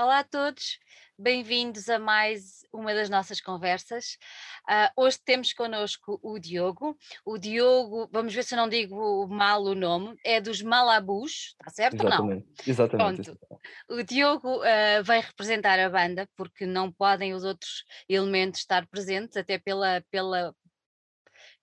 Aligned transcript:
Olá 0.00 0.20
a 0.20 0.24
todos, 0.24 0.78
bem-vindos 1.18 1.88
a 1.88 1.98
mais 1.98 2.64
uma 2.72 2.94
das 2.94 3.10
nossas 3.10 3.40
conversas. 3.40 4.16
Uh, 4.70 5.02
hoje 5.02 5.18
temos 5.24 5.52
connosco 5.52 6.20
o 6.22 6.38
Diogo. 6.38 6.96
O 7.24 7.36
Diogo, 7.36 8.08
vamos 8.12 8.32
ver 8.32 8.44
se 8.44 8.54
eu 8.54 8.58
não 8.58 8.68
digo 8.68 9.26
mal 9.26 9.60
o 9.60 9.74
nome, 9.74 10.16
é 10.24 10.40
dos 10.40 10.62
Malabus, 10.62 11.56
está 11.58 11.68
certo 11.68 12.06
exatamente, 12.06 12.30
ou 12.30 12.36
não? 12.36 12.44
Exatamente. 12.64 13.22
Pronto. 13.24 13.40
O 13.90 14.02
Diogo 14.04 14.58
uh, 14.58 15.02
vai 15.02 15.20
representar 15.20 15.80
a 15.80 15.90
banda, 15.90 16.28
porque 16.36 16.64
não 16.64 16.92
podem 16.92 17.34
os 17.34 17.42
outros 17.42 17.84
elementos 18.08 18.60
estar 18.60 18.86
presentes, 18.86 19.36
até 19.36 19.58
pela, 19.58 20.00
pela, 20.12 20.54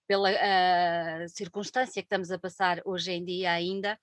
pela 0.07 0.31
uh, 0.31 1.29
circunstância 1.29 2.01
que 2.01 2.05
estamos 2.05 2.31
a 2.31 2.39
passar 2.39 2.81
hoje 2.85 3.11
em 3.11 3.23
dia 3.23 3.51
ainda, 3.51 3.97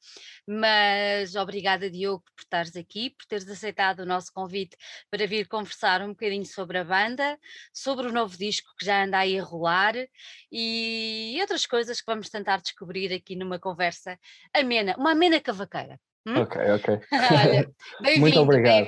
mas 0.46 1.34
obrigada 1.36 1.90
Diogo 1.90 2.24
por 2.34 2.42
estares 2.42 2.76
aqui, 2.76 3.10
por 3.10 3.26
teres 3.26 3.48
aceitado 3.48 4.00
o 4.00 4.06
nosso 4.06 4.32
convite 4.32 4.76
para 5.10 5.26
vir 5.26 5.46
conversar 5.46 6.02
um 6.02 6.08
bocadinho 6.08 6.46
sobre 6.46 6.78
a 6.78 6.84
banda, 6.84 7.38
sobre 7.72 8.06
o 8.06 8.12
novo 8.12 8.36
disco 8.36 8.70
que 8.78 8.84
já 8.84 9.04
anda 9.04 9.18
aí 9.18 9.38
a 9.38 9.42
rolar 9.42 9.94
e 10.50 11.36
outras 11.40 11.66
coisas 11.66 12.00
que 12.00 12.06
vamos 12.06 12.28
tentar 12.28 12.60
descobrir 12.60 13.12
aqui 13.12 13.36
numa 13.36 13.58
conversa 13.58 14.18
amena, 14.54 14.94
uma 14.98 15.12
amena 15.12 15.40
cavaqueira. 15.40 15.98
Hum? 16.26 16.40
Ok, 16.40 16.60
ok. 16.72 17.00
Olha, 17.12 17.70
Muito 18.18 18.40
obrigado. 18.40 18.86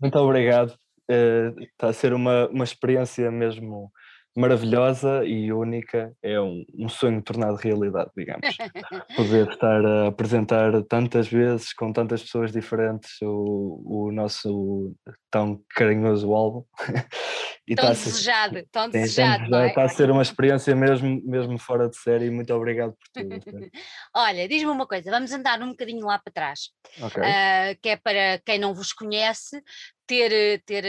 Muito 0.00 0.18
obrigado. 0.18 0.78
Uh, 1.08 1.60
está 1.62 1.88
a 1.88 1.92
ser 1.92 2.12
uma, 2.12 2.48
uma 2.48 2.64
experiência 2.64 3.30
mesmo 3.30 3.92
maravilhosa 4.36 5.24
e 5.24 5.50
única, 5.50 6.12
é 6.22 6.38
um, 6.38 6.64
um, 6.78 6.88
sonho 6.88 7.22
tornado 7.22 7.56
realidade, 7.56 8.10
digamos. 8.14 8.46
Poder 9.16 9.48
estar 9.48 9.84
a 9.84 10.08
apresentar 10.08 10.82
tantas 10.82 11.26
vezes, 11.26 11.72
com 11.72 11.90
tantas 11.92 12.22
pessoas 12.22 12.52
diferentes, 12.52 13.20
o, 13.22 13.82
o 13.84 14.12
nosso 14.12 14.94
tão 15.30 15.60
carinhoso 15.74 16.32
álbum. 16.34 16.64
e 17.66 17.74
tão 17.74 17.88
desejado, 17.88 18.54
ser, 18.54 18.68
tão 18.70 18.88
desejado. 18.88 19.54
É? 19.56 19.68
Está 19.68 19.84
a 19.84 19.88
ser 19.88 20.10
uma 20.10 20.22
experiência 20.22 20.74
mesmo, 20.76 21.20
mesmo 21.24 21.58
fora 21.58 21.88
de 21.88 21.96
série. 21.96 22.30
Muito 22.30 22.52
obrigado 22.54 22.92
por 22.92 23.22
tudo. 23.22 23.70
Olha, 24.14 24.46
diz-me 24.46 24.70
uma 24.70 24.86
coisa, 24.86 25.10
vamos 25.10 25.32
andar 25.32 25.60
um 25.60 25.70
bocadinho 25.70 26.06
lá 26.06 26.18
para 26.18 26.32
trás, 26.32 26.70
okay. 27.02 27.22
uh, 27.22 27.78
que 27.82 27.88
é 27.88 27.96
para 27.96 28.38
quem 28.44 28.58
não 28.58 28.72
vos 28.72 28.92
conhece, 28.92 29.60
ter, 30.06 30.62
ter, 30.64 30.84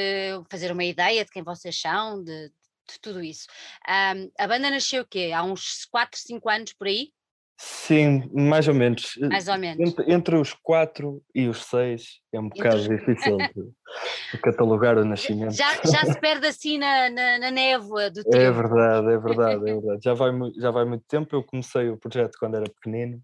fazer 0.52 0.72
uma 0.72 0.84
ideia 0.84 1.26
de 1.26 1.32
quem 1.32 1.44
vocês 1.44 1.80
são, 1.80 2.24
de, 2.24 2.52
de 2.90 3.00
tudo 3.00 3.24
isso. 3.24 3.48
Um, 3.88 4.32
a 4.40 4.48
banda 4.48 4.70
nasceu 4.70 5.04
o 5.04 5.08
quê? 5.08 5.32
Há 5.34 5.44
uns 5.44 5.86
4, 5.92 6.20
5 6.20 6.50
anos 6.50 6.74
por 6.74 6.88
aí? 6.88 7.12
Sim, 7.60 8.30
mais 8.32 8.68
ou 8.68 8.76
menos. 8.76 9.18
Mais 9.20 9.48
ou 9.48 9.58
menos. 9.58 9.80
Entre, 9.80 10.14
entre 10.14 10.36
os 10.36 10.54
4 10.54 11.24
e 11.34 11.48
os 11.48 11.66
6 11.66 12.20
é 12.32 12.40
um 12.40 12.50
bocado 12.50 12.78
entre... 12.78 12.98
difícil 12.98 13.38
de, 13.38 13.48
de, 14.32 14.42
catalogar 14.44 14.98
o 14.98 15.04
nascimento. 15.04 15.56
Já, 15.56 15.74
já 15.84 16.06
se 16.06 16.20
perde 16.22 16.46
assim 16.46 16.78
na, 16.78 17.10
na, 17.10 17.40
na 17.40 17.52
névoa 17.52 18.12
do 18.12 18.20
é 18.20 18.24
tempo. 18.24 18.36
É 18.36 18.52
verdade, 18.52 19.08
é 19.12 19.18
verdade, 19.18 19.70
é 19.70 19.74
verdade. 19.74 20.02
Já 20.04 20.14
vai, 20.14 20.32
já 20.60 20.70
vai 20.70 20.86
muito 20.86 21.04
tempo. 21.08 21.36
Eu 21.36 21.44
comecei 21.44 21.90
o 21.90 21.98
projeto 21.98 22.38
quando 22.40 22.58
era 22.58 22.70
pequenino. 22.70 23.20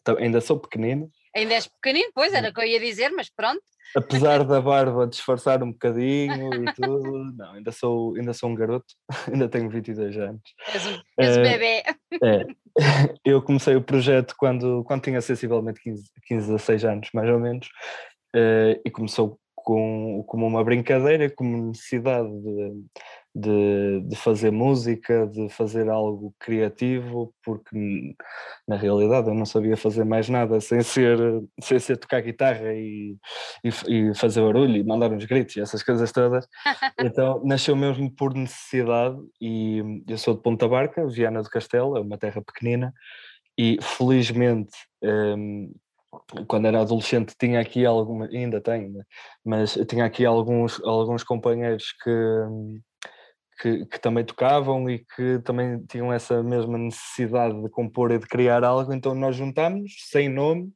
Então, 0.00 0.16
ainda 0.16 0.40
sou 0.40 0.58
pequenino. 0.58 1.10
Ainda 1.36 1.54
és 1.54 1.68
pequenino, 1.68 2.10
pois 2.14 2.32
era 2.32 2.48
o 2.48 2.52
que 2.52 2.60
eu 2.60 2.64
ia 2.64 2.80
dizer, 2.80 3.10
mas 3.12 3.28
pronto 3.30 3.62
apesar 3.94 4.44
da 4.44 4.60
barba 4.60 5.06
disfarçar 5.06 5.62
um 5.62 5.72
bocadinho 5.72 6.64
e 6.64 6.74
tudo, 6.74 7.32
não, 7.36 7.52
ainda 7.52 7.72
sou, 7.72 8.16
ainda 8.16 8.32
sou 8.32 8.50
um 8.50 8.54
garoto, 8.54 8.86
ainda 9.32 9.48
tenho 9.48 9.70
22 9.70 10.16
anos. 10.18 10.42
És 10.74 10.86
um, 10.86 11.00
és 11.18 11.36
um 11.36 11.42
bebê. 11.42 11.82
É, 12.22 12.46
eu 13.24 13.42
comecei 13.42 13.76
o 13.76 13.82
projeto 13.82 14.34
quando, 14.36 14.84
quando 14.84 15.02
tinha 15.02 15.20
sensivelmente 15.20 15.80
15, 15.80 16.04
15 16.26 16.54
a 16.54 16.58
6 16.58 16.84
anos, 16.84 17.08
mais 17.12 17.30
ou 17.30 17.38
menos, 17.38 17.68
eh, 18.34 18.80
e 18.84 18.90
começou 18.90 19.38
com, 19.66 20.22
como 20.28 20.46
uma 20.46 20.62
brincadeira, 20.62 21.28
como 21.28 21.66
necessidade 21.66 22.30
de, 22.30 22.84
de, 23.34 24.00
de, 24.08 24.14
fazer 24.14 24.52
música, 24.52 25.26
de 25.26 25.48
fazer 25.48 25.88
algo 25.90 26.32
criativo, 26.38 27.34
porque 27.44 28.14
na 28.68 28.76
realidade 28.76 29.26
eu 29.26 29.34
não 29.34 29.44
sabia 29.44 29.76
fazer 29.76 30.04
mais 30.04 30.28
nada 30.28 30.60
sem 30.60 30.80
ser, 30.82 31.18
sem 31.60 31.80
ser 31.80 31.96
tocar 31.96 32.22
guitarra 32.22 32.74
e, 32.74 33.16
e, 33.64 33.70
e 33.88 34.14
fazer 34.14 34.40
barulho 34.40 34.76
e 34.76 34.84
mandar 34.84 35.10
uns 35.10 35.24
gritos 35.24 35.56
e 35.56 35.60
essas 35.60 35.82
coisas 35.82 36.12
todas. 36.12 36.46
Então 37.00 37.42
nasceu 37.44 37.74
mesmo 37.74 38.08
por 38.08 38.34
necessidade 38.34 39.18
e 39.40 39.82
eu 40.08 40.16
sou 40.16 40.34
de 40.34 40.42
Ponta 40.42 40.68
Barca, 40.68 41.08
Viana 41.08 41.42
do 41.42 41.50
Castelo, 41.50 41.96
é 41.96 42.00
uma 42.00 42.16
terra 42.16 42.40
pequenina 42.40 42.94
e 43.58 43.78
felizmente 43.82 44.76
um, 45.02 45.72
quando 46.46 46.66
era 46.66 46.80
adolescente 46.80 47.34
tinha 47.38 47.60
aqui 47.60 47.84
alguma, 47.84 48.26
ainda 48.26 48.60
tenho, 48.60 48.92
né? 48.92 49.04
mas 49.44 49.78
tinha 49.88 50.04
aqui 50.04 50.24
alguns, 50.24 50.80
alguns 50.82 51.22
companheiros 51.22 51.92
que, 52.02 52.10
que, 53.60 53.86
que, 53.86 54.00
também 54.00 54.24
tocavam 54.24 54.88
e 54.88 55.04
que 55.14 55.38
também 55.44 55.84
tinham 55.86 56.12
essa 56.12 56.42
mesma 56.42 56.78
necessidade 56.78 57.60
de 57.62 57.68
compor 57.70 58.10
e 58.10 58.18
de 58.18 58.26
criar 58.26 58.64
algo, 58.64 58.92
então 58.92 59.14
nós 59.14 59.36
juntámos 59.36 59.92
sem 60.10 60.28
nome 60.28 60.72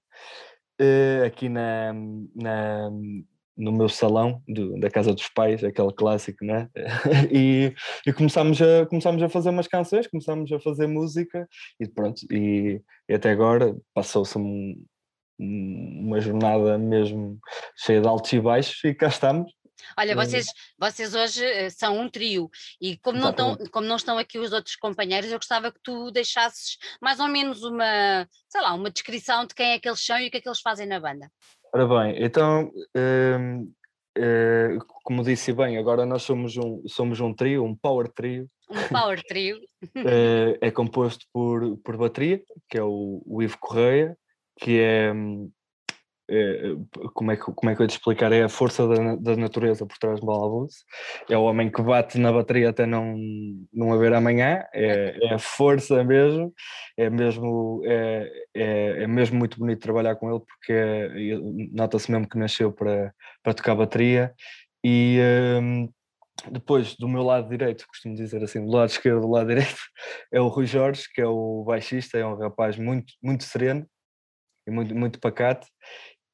uh, 0.81 1.25
aqui 1.27 1.49
na, 1.49 1.93
na, 2.35 2.91
no 3.61 3.73
meu 3.73 3.89
salão 3.89 4.43
do, 4.49 4.79
da 4.81 4.91
casa 4.91 5.13
dos 5.13 5.29
pais, 5.29 5.63
aquele 5.63 5.93
clássico, 5.93 6.45
né? 6.45 6.69
e, 7.31 7.75
e 8.07 8.13
começámos, 8.13 8.61
a, 8.61 8.87
começámos 8.87 9.23
a 9.23 9.29
fazer 9.29 9.51
umas 9.51 9.69
canções, 9.69 10.07
começámos 10.07 10.51
a 10.51 10.59
fazer 10.59 10.87
música 10.87 11.47
e 11.79 11.87
pronto, 11.87 12.21
e, 12.33 12.81
e 13.09 13.15
até 13.15 13.31
agora 13.31 13.77
passou-se 13.95 14.37
um, 14.39 14.75
uma 15.41 16.21
jornada 16.21 16.77
mesmo 16.77 17.39
cheia 17.77 18.01
de 18.01 18.09
altos 18.09 18.33
e 18.33 18.41
baixos 18.41 18.85
e 18.85 18.95
cá 18.95 19.09
estamos. 19.09 19.51
Olha, 19.99 20.15
vocês, 20.15 20.47
vocês 20.79 21.15
hoje 21.15 21.45
eh, 21.45 21.71
são 21.71 21.99
um 21.99 22.09
trio 22.09 22.51
e 22.81 22.99
como 22.99 23.19
não, 23.19 23.31
estão, 23.31 23.57
como 23.73 23.87
não 23.87 23.97
estão 23.97 24.19
aqui 24.19 24.39
os 24.39 24.53
outros 24.53 24.77
companheiros, 24.77 25.31
eu 25.31 25.39
gostava 25.39 25.73
que 25.73 25.81
tu 25.83 26.11
deixasses 26.11 26.77
mais 27.01 27.19
ou 27.19 27.29
menos 27.29 27.63
uma, 27.63 28.29
sei 28.49 28.61
lá, 28.61 28.75
uma 28.75 28.91
descrição 28.91 29.47
de 29.47 29.55
quem 29.55 29.73
é 29.73 29.79
que 29.79 29.89
eles 29.89 30.05
são 30.05 30.19
e 30.19 30.29
o 30.29 30.31
que 30.31 30.37
é 30.37 30.41
que 30.41 30.49
eles 30.49 30.61
fazem 30.61 30.87
na 30.87 31.01
banda. 31.01 31.31
Ora 31.73 31.87
bem, 31.87 32.23
então, 32.23 32.71
hum, 32.95 33.73
hum, 34.19 34.79
como 35.05 35.25
disse 35.25 35.53
bem, 35.53 35.79
agora 35.79 36.05
nós 36.05 36.23
somos 36.23 36.57
um, 36.57 36.83
somos 36.87 37.21
um 37.21 37.33
trio, 37.33 37.65
um 37.65 37.75
power 37.75 38.09
trio. 38.09 38.49
Um 38.69 38.89
power 38.89 39.23
trio. 39.25 39.59
é, 39.97 40.59
é 40.69 40.71
composto 40.71 41.25
por, 41.33 41.79
por 41.79 41.97
bateria, 41.97 42.43
que 42.69 42.77
é 42.77 42.83
o, 42.83 43.23
o 43.25 43.43
Ivo 43.43 43.57
Correia, 43.59 44.17
que 44.61 44.79
é, 44.79 45.13
é, 46.31 46.77
como, 47.13 47.33
é 47.33 47.37
que, 47.37 47.43
como 47.43 47.71
é 47.71 47.75
que 47.75 47.83
eu 47.83 47.87
te 47.89 47.91
explicar? 47.91 48.33
É 48.33 48.45
a 48.45 48.49
força 48.49 48.87
da, 48.87 49.17
da 49.17 49.37
natureza 49.37 49.85
por 49.85 49.99
trás 49.99 50.21
do 50.21 50.27
Balabus. 50.27 50.85
É 51.29 51.37
o 51.37 51.43
homem 51.43 51.71
que 51.71 51.83
bate 51.83 52.19
na 52.19 52.33
bateria 52.33 52.71
até 52.71 52.87
não, 52.87 53.17
não 53.73 53.93
haver 53.93 54.13
amanhã. 54.13 54.65
É, 54.73 55.19
é 55.23 55.35
a 55.35 55.39
força 55.39 56.05
mesmo. 56.05 56.55
É 56.97 57.11
mesmo, 57.11 57.83
é, 57.85 58.31
é, 58.55 59.03
é, 59.03 59.07
mesmo 59.09 59.39
muito 59.39 59.59
bonito 59.59 59.81
trabalhar 59.81 60.15
com 60.15 60.31
ele 60.31 60.41
porque 60.41 60.73
é, 60.73 61.09
nota-se 61.73 62.11
mesmo 62.11 62.29
que 62.29 62.39
nasceu 62.39 62.73
para, 62.73 63.13
para 63.43 63.55
tocar 63.55 63.75
bateria. 63.75 64.33
E. 64.85 65.19
Um, 65.61 65.89
depois, 66.51 66.97
do 66.97 67.07
meu 67.07 67.23
lado 67.23 67.51
direito, 67.51 67.87
costumo 67.87 68.15
dizer 68.15 68.43
assim, 68.43 68.65
do 68.65 68.73
lado 68.73 68.89
esquerdo, 68.89 69.21
do 69.21 69.29
lado 69.29 69.49
direito, 69.49 69.77
é 70.33 70.41
o 70.41 70.49
Rui 70.49 70.65
Jorge, 70.65 71.03
que 71.15 71.21
é 71.21 71.27
o 71.27 71.63
baixista, 71.67 72.17
é 72.17 72.25
um 72.25 72.35
rapaz 72.35 72.79
muito, 72.79 73.13
muito 73.23 73.45
sereno, 73.45 73.87
muito, 74.71 74.95
muito 74.95 75.21
pacato, 75.21 75.67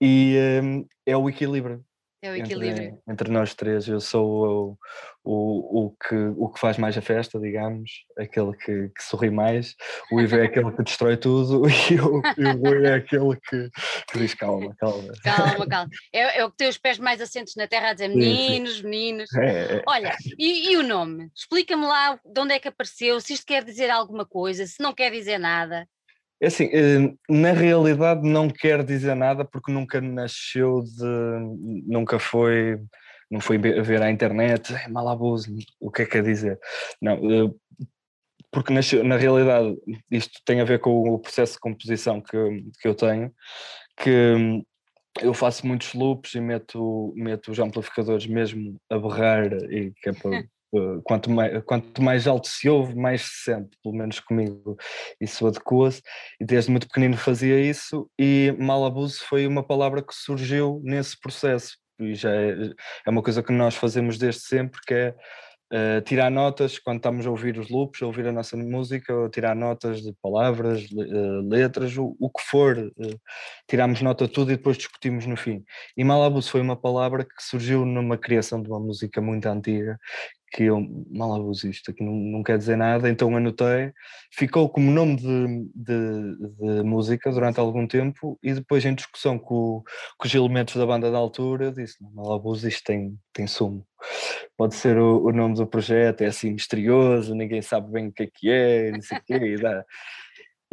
e 0.01 0.37
um, 0.63 0.87
é 1.07 1.17
o 1.17 1.29
equilíbrio. 1.29 1.85
É 2.23 2.31
o 2.31 2.37
equilíbrio. 2.37 2.89
Entre, 2.89 3.03
entre 3.09 3.31
nós 3.31 3.55
três, 3.55 3.87
eu 3.87 4.01
sou 4.01 4.27
o, 4.27 4.79
o, 5.23 5.85
o, 5.85 5.91
que, 5.91 6.15
o 6.37 6.49
que 6.49 6.59
faz 6.59 6.79
mais 6.79 6.97
a 6.97 7.03
festa, 7.03 7.39
digamos, 7.39 8.05
aquele 8.19 8.53
que, 8.57 8.89
que 8.89 9.03
sorri 9.03 9.31
mais, 9.31 9.77
o 10.11 10.21
Ivo 10.21 10.37
é 10.37 10.47
aquele 10.47 10.73
que 10.73 10.83
destrói 10.83 11.17
tudo 11.17 11.63
e 11.69 12.01
o, 12.01 12.23
e 12.39 12.45
o 12.47 12.59
Rui 12.59 12.87
é 12.87 12.95
aquele 12.95 13.37
que, 13.37 13.71
que, 14.11 14.19
diz 14.19 14.35
calma, 14.35 14.75
calma. 14.77 15.13
Calma, 15.23 15.67
calma. 15.67 15.91
É, 16.13 16.39
é 16.39 16.45
o 16.45 16.51
que 16.51 16.57
tem 16.57 16.69
os 16.69 16.79
pés 16.79 16.99
mais 16.99 17.21
assentos 17.21 17.55
na 17.55 17.69
terra 17.69 17.91
a 17.91 17.93
dizer 17.93 18.09
meninos, 18.09 18.81
meninos. 18.81 19.33
É, 19.35 19.77
é. 19.77 19.83
Olha, 19.87 20.17
e, 20.39 20.73
e 20.73 20.77
o 20.77 20.83
nome? 20.83 21.31
Explica-me 21.35 21.85
lá 21.85 22.19
de 22.25 22.41
onde 22.41 22.55
é 22.55 22.59
que 22.59 22.69
apareceu, 22.69 23.21
se 23.21 23.35
isto 23.35 23.47
quer 23.47 23.63
dizer 23.63 23.91
alguma 23.91 24.25
coisa, 24.25 24.67
se 24.67 24.83
não 24.83 24.95
quer 24.95 25.11
dizer 25.11 25.39
nada. 25.39 25.87
É 26.41 26.49
assim, 26.49 26.69
eh, 26.73 27.15
na 27.29 27.53
realidade 27.53 28.29
não 28.29 28.49
quer 28.49 28.85
dizer 28.85 29.15
nada 29.15 29.45
porque 29.45 29.73
nunca 29.73 30.01
nasceu 30.01 30.83
de. 30.83 31.85
nunca 31.87 32.19
foi. 32.19 32.79
não 33.31 33.41
foi 33.41 33.59
ver 33.59 34.03
à 34.03 34.11
internet, 34.11 34.75
é 34.75 34.89
malabuso, 34.89 35.55
o 35.81 35.91
que 35.91 36.03
é 36.03 36.05
que 36.05 36.13
quer 36.13 36.23
dizer? 36.23 36.59
Não, 37.01 37.15
eh, 37.15 37.51
porque 38.51 38.73
nasceu, 38.73 39.03
na 39.05 39.17
realidade 39.17 39.77
isto 40.11 40.41
tem 40.45 40.61
a 40.61 40.65
ver 40.65 40.79
com 40.81 41.11
o 41.11 41.19
processo 41.19 41.55
de 41.55 41.61
composição 41.61 42.21
que, 42.21 42.37
que 42.81 42.89
eu 42.89 42.95
tenho, 42.95 43.33
que 43.99 44.63
eu 45.23 45.35
faço 45.35 45.67
muitos 45.67 45.95
loops 45.95 46.35
e 46.35 46.41
meto, 46.41 47.13
meto 47.17 47.51
os 47.51 47.59
amplificadores 47.59 48.27
mesmo 48.27 48.81
a 48.91 48.99
berrar 48.99 49.53
e 49.71 49.93
que 50.03 50.11
é 50.11 50.13
para 50.13 50.45
quanto 51.05 51.31
mais, 51.31 51.63
quanto 51.65 52.03
mais 52.03 52.27
alto 52.27 52.49
se 52.49 52.69
ouve, 52.69 52.95
mais 52.95 53.23
se 53.23 53.45
sente, 53.45 53.77
pelo 53.83 53.95
menos 53.95 54.21
comigo 54.21 54.77
isso 55.21 55.47
adequa-se, 55.47 56.03
e 56.41 56.45
desde 56.45 56.71
muito 56.71 56.87
pequenino 56.89 57.17
fazia 57.17 57.61
isso, 57.61 58.11
e 58.19 58.55
mal 58.59 58.85
abuso 58.85 59.21
foi 59.29 59.47
uma 59.47 59.67
palavra 59.67 60.03
que 60.03 60.15
surgiu 60.15 60.81
nesse 60.85 61.19
processo, 61.21 61.77
e 61.99 62.15
já 62.15 62.31
é, 62.31 62.55
é 63.07 63.11
uma 63.11 63.23
coisa 63.23 63.43
que 63.43 63.53
nós 63.53 63.75
fazemos 63.75 64.19
desde 64.19 64.43
sempre, 64.43 64.81
que 64.87 64.95
é 64.95 65.15
Uh, 65.73 66.01
tirar 66.03 66.31
notas 66.31 66.79
quando 66.79 66.99
estamos 66.99 67.27
a 67.27 67.31
ouvir 67.31 67.59
os 67.59 67.69
loops, 67.69 68.01
a 68.01 68.07
ouvir 68.07 68.27
a 68.29 68.33
nossa 68.33 68.57
música, 68.57 69.13
ou 69.13 69.29
tirar 69.29 69.57
notas 69.57 70.01
de 70.01 70.13
palavras, 70.23 70.85
uh, 70.93 71.49
letras, 71.49 71.97
o, 71.97 72.17
o, 72.21 72.31
que 72.31 72.43
for. 72.43 72.79
Uh, 72.79 73.21
tiramos 73.69 74.01
nota 74.01 74.27
de 74.27 74.33
tudo 74.33 74.53
e 74.53 74.57
depois 74.57 74.77
discutimos 74.77 75.27
no 75.27 75.37
fim. 75.37 75.65
E 75.97 76.05
Malabus 76.05 76.49
foi 76.49 76.61
uma 76.61 76.77
palavra 76.77 77.25
que 77.25 77.43
surgiu 77.43 77.85
numa 77.85 78.17
criação 78.17 78.63
de 78.63 78.69
uma 78.69 78.79
música 78.79 79.21
muito 79.21 79.47
antiga, 79.47 79.99
que 80.53 80.65
eu 80.65 80.81
mal 81.11 81.35
abuso 81.35 81.69
isto 81.69 81.91
aqui 81.91 82.03
não, 82.03 82.15
não 82.15 82.43
quer 82.43 82.57
dizer 82.57 82.77
nada, 82.77 83.09
então 83.09 83.37
anotei, 83.37 83.93
ficou 84.33 84.69
como 84.69 84.91
nome 84.91 85.17
de, 85.17 85.69
de, 85.75 86.37
de, 86.59 86.83
música 86.83 87.31
durante 87.31 87.59
algum 87.59 87.87
tempo 87.87 88.39
e 88.43 88.55
depois 88.55 88.85
em 88.85 88.95
discussão 88.95 89.39
com, 89.39 89.83
com 90.17 90.27
os 90.27 90.35
elementos 90.35 90.77
da 90.77 90.87
banda 90.87 91.11
da 91.11 91.19
altura 91.19 91.73
disse, 91.73 91.97
mal 92.15 92.33
abuso 92.33 92.67
isto 92.69 92.85
tem, 92.85 93.19
tem 93.33 93.47
sumo, 93.47 93.87
pode 94.57 94.75
ser 94.75 94.97
o, 94.99 95.25
o, 95.25 95.33
nome 95.33 95.55
do 95.55 95.67
projeto, 95.67 96.23
é 96.23 96.27
assim 96.27 96.53
misterioso, 96.53 97.35
ninguém 97.35 97.63
sabe 97.63 97.91
bem 97.93 98.09
o 98.09 98.13
que 98.13 98.23
é 98.23 98.31
que 98.33 98.51
é, 98.51 98.91
não 98.91 99.03
sei 99.03 99.19
o 99.19 99.23
quê, 99.25 99.57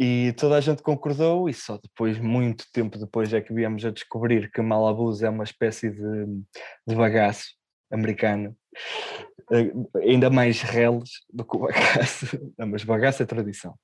e, 0.00 0.28
e 0.28 0.32
toda 0.32 0.56
a 0.56 0.60
gente 0.60 0.82
concordou 0.82 1.48
e 1.48 1.54
só 1.54 1.78
depois, 1.78 2.18
muito 2.18 2.64
tempo 2.72 2.98
depois 2.98 3.32
é 3.32 3.40
que 3.40 3.52
viemos 3.52 3.84
a 3.84 3.90
descobrir 3.90 4.50
que 4.50 4.62
Malabus 4.62 5.22
é 5.22 5.28
uma 5.28 5.44
espécie 5.44 5.90
de, 5.90 6.26
de 6.86 6.94
bagaço 6.94 7.54
americano 7.92 8.56
eh, 9.52 9.72
ainda 10.02 10.30
mais 10.30 10.62
reles 10.62 11.10
do 11.32 11.44
que 11.44 11.56
o 11.56 11.60
bagaço. 11.60 12.26
Não, 12.58 12.66
mas 12.66 12.82
bagaço 12.82 13.22
é 13.22 13.26
tradição. 13.26 13.74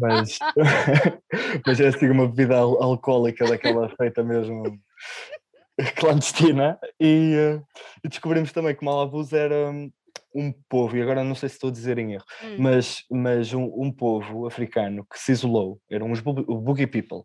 Mas, 0.00 0.38
mas 1.66 1.80
é 1.80 1.88
assim 1.88 2.08
uma 2.08 2.28
bebida 2.28 2.56
al 2.56 2.82
alcoólica 2.82 3.44
daquela 3.46 3.88
feita 3.96 4.22
mesmo 4.22 4.78
clandestina. 5.96 6.78
E, 7.00 7.34
uh, 7.36 7.66
e 8.02 8.08
descobrimos 8.08 8.52
também 8.52 8.74
que 8.74 8.84
Malabus 8.84 9.32
era 9.32 9.70
um 10.34 10.52
povo, 10.68 10.96
e 10.96 11.02
agora 11.02 11.22
não 11.22 11.34
sei 11.34 11.48
se 11.48 11.54
estou 11.54 11.70
a 11.70 11.72
dizer 11.72 11.96
em 11.96 12.14
erro, 12.14 12.24
hum. 12.42 12.56
mas, 12.58 13.04
mas 13.08 13.54
um, 13.54 13.64
um, 13.76 13.92
povo 13.92 14.46
africano 14.46 15.06
que 15.10 15.18
se 15.18 15.30
isolou, 15.30 15.80
eram 15.88 16.10
os 16.10 16.20
Boogie 16.20 16.88
People, 16.88 17.22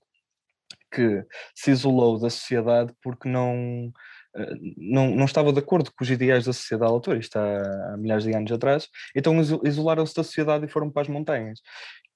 que 0.94 1.26
se 1.56 1.72
isolou 1.72 2.20
da 2.20 2.30
sociedade 2.30 2.94
porque 3.02 3.28
não 3.28 3.92
eh, 4.36 4.56
não, 4.78 5.16
não 5.16 5.26
estava 5.26 5.52
de 5.52 5.60
acordo 5.60 5.92
com 5.92 6.04
os 6.04 6.10
ideais 6.10 6.46
da 6.46 6.54
sociedade 6.54 6.92
altura, 6.92 7.18
isto 7.18 7.36
há, 7.38 7.94
há 7.94 7.98
milhares 7.98 8.24
de 8.24 8.34
anos 8.34 8.52
atrás, 8.52 8.88
então 9.16 9.40
isolaram-se 9.64 10.16
da 10.16 10.24
sociedade 10.24 10.66
e 10.66 10.70
foram 10.70 10.90
para 10.92 11.02
as 11.04 11.08
montanhas. 11.08 11.60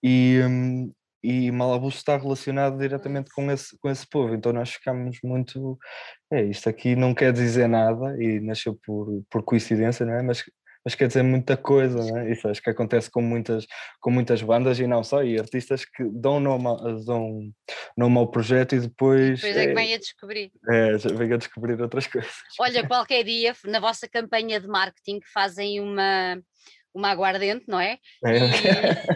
E, 0.04 0.40
hum, 0.44 0.92
e 1.24 1.52
Malabus 1.52 1.96
está 1.96 2.18
relacionado 2.18 2.78
diretamente 2.78 3.32
com 3.32 3.50
esse, 3.50 3.78
com 3.80 3.90
esse 3.90 4.06
povo, 4.08 4.36
então 4.36 4.52
nós 4.52 4.72
ficamos 4.72 5.18
muito. 5.24 5.78
É, 6.32 6.44
isto 6.44 6.68
aqui 6.68 6.96
não 6.96 7.14
quer 7.14 7.32
dizer 7.32 7.68
nada 7.68 8.22
e 8.22 8.40
nasceu 8.40 8.78
por, 8.86 9.24
por 9.30 9.44
coincidência, 9.44 10.06
não 10.06 10.14
é? 10.14 10.22
Mas 10.22 10.44
mas 10.86 10.96
quer 10.96 11.08
dizer 11.08 11.24
muita 11.24 11.56
coisa, 11.56 12.04
né? 12.12 12.30
Isso 12.32 12.48
acho 12.48 12.62
que 12.62 12.70
acontece 12.70 13.10
com 13.10 13.22
muitas, 13.22 13.66
com 14.02 14.12
muitas 14.12 14.42
bandas 14.42 14.78
e 14.80 14.86
não 14.86 15.02
só, 15.02 15.24
e 15.24 15.40
artistas 15.40 15.86
que 15.86 16.04
dão 16.12 16.42
nome, 16.42 16.66
dão 17.06 17.50
nome 17.96 18.18
ao 18.18 18.30
projeto 18.30 18.76
e 18.76 18.82
depois. 18.82 19.40
Depois 19.40 19.56
é, 19.56 19.64
é 19.64 19.68
que 19.68 19.74
vem 19.74 19.94
a 19.94 19.98
descobrir. 19.98 20.52
É, 20.70 20.98
vem 20.98 21.34
a 21.34 21.38
descobrir 21.38 21.82
outras 21.82 22.06
coisas. 22.08 22.34
Olha, 22.60 22.86
qualquer 22.86 23.24
dia, 23.24 23.56
na 23.66 23.80
vossa 23.80 24.10
campanha 24.10 24.60
de 24.60 24.68
marketing, 24.68 25.22
fazem 25.34 25.80
uma, 25.80 26.38
uma 26.94 27.10
aguardente, 27.10 27.66
não 27.68 27.80
é? 27.80 27.98
é. 28.24 28.38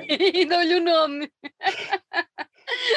E, 0.07 0.41
e 0.41 0.45
dão-lhe 0.45 0.75
o 0.75 0.83
nome. 0.83 1.31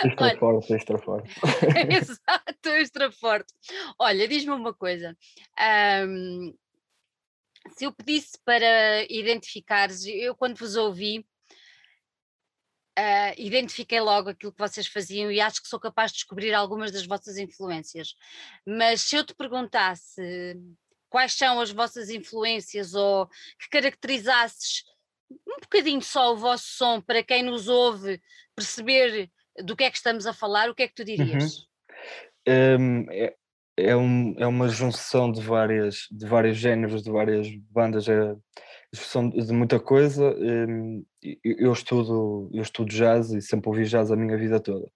Extra 0.05 0.27
Olha, 0.27 0.39
forte, 0.39 0.73
extra 0.73 0.99
forte. 0.99 1.31
Exato, 1.91 2.69
extra 2.71 3.13
forte. 3.13 3.53
Olha, 3.99 4.27
diz-me 4.27 4.53
uma 4.53 4.75
coisa. 4.75 5.17
Um, 6.07 6.55
se 7.77 7.85
eu 7.85 7.93
pedisse 7.93 8.39
para 8.45 9.05
identificares, 9.09 10.05
eu 10.07 10.35
quando 10.35 10.57
vos 10.57 10.77
ouvi, 10.77 11.25
uh, 12.99 13.35
identifiquei 13.37 14.01
logo 14.01 14.31
aquilo 14.31 14.53
que 14.53 14.59
vocês 14.59 14.87
faziam 14.87 15.31
e 15.31 15.41
acho 15.41 15.63
que 15.63 15.69
sou 15.69 15.79
capaz 15.79 16.11
de 16.11 16.19
descobrir 16.19 16.53
algumas 16.53 16.91
das 16.91 17.07
vossas 17.07 17.39
influências. 17.39 18.15
Mas 18.67 19.03
se 19.03 19.17
eu 19.17 19.25
te 19.25 19.35
perguntasse 19.35 20.57
quais 21.11 21.35
são 21.35 21.61
as 21.61 21.71
vossas 21.71 22.09
influências 22.09 22.95
ou 22.95 23.27
que 23.59 23.69
caracterizasses 23.71 24.85
um 25.31 25.61
bocadinho 25.61 26.03
só 26.03 26.33
o 26.33 26.37
vosso 26.37 26.65
som 26.65 27.01
para 27.01 27.23
quem 27.23 27.43
nos 27.43 27.69
ouve 27.69 28.21
perceber 28.57 29.31
do 29.65 29.77
que 29.77 29.85
é 29.85 29.91
que 29.91 29.97
estamos 29.97 30.27
a 30.27 30.33
falar, 30.33 30.71
o 30.71 30.75
que 30.75 30.83
é 30.83 30.89
que 30.89 30.95
tu 30.95 31.05
dirias? 31.05 31.59
Uhum. 31.59 31.65
Um, 32.49 33.07
é, 33.11 33.35
é, 33.77 33.97
um, 33.97 34.35
é 34.39 34.47
uma 34.47 34.69
junção 34.69 35.31
de 35.31 35.41
várias 35.41 36.07
de 36.11 36.27
vários 36.27 36.57
géneros, 36.57 37.03
de 37.03 37.11
várias 37.11 37.49
bandas, 37.71 38.09
é 38.09 38.35
junção 38.93 39.29
de 39.29 39.53
muita 39.53 39.79
coisa. 39.79 40.35
Hum, 40.39 41.05
eu 41.45 41.73
estudo 41.73 42.51
eu 42.53 42.63
estudo 42.63 42.91
jazz 42.91 43.31
e 43.31 43.43
sempre 43.43 43.69
ouvi 43.69 43.85
jazz 43.85 44.11
a 44.11 44.17
minha 44.17 44.37
vida 44.37 44.59
toda 44.61 44.91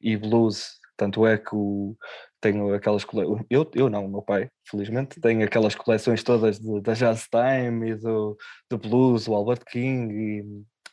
e 0.00 0.16
blues. 0.16 0.80
Tanto 0.96 1.26
é 1.26 1.38
que 1.38 1.54
o, 1.54 1.96
tenho 2.40 2.74
aquelas 2.74 3.06
eu, 3.48 3.70
eu 3.74 3.88
não, 3.88 4.08
meu 4.08 4.22
pai, 4.22 4.48
felizmente, 4.68 5.20
tem 5.20 5.42
aquelas 5.42 5.74
coleções 5.74 6.22
todas 6.22 6.58
de, 6.58 6.80
da 6.80 6.92
Jazz 6.92 7.28
Time 7.28 7.90
e 7.90 7.94
do, 7.94 8.36
do 8.70 8.78
blues, 8.78 9.28
o 9.28 9.34
Albert 9.34 9.64
King 9.70 10.12
e, 10.12 10.44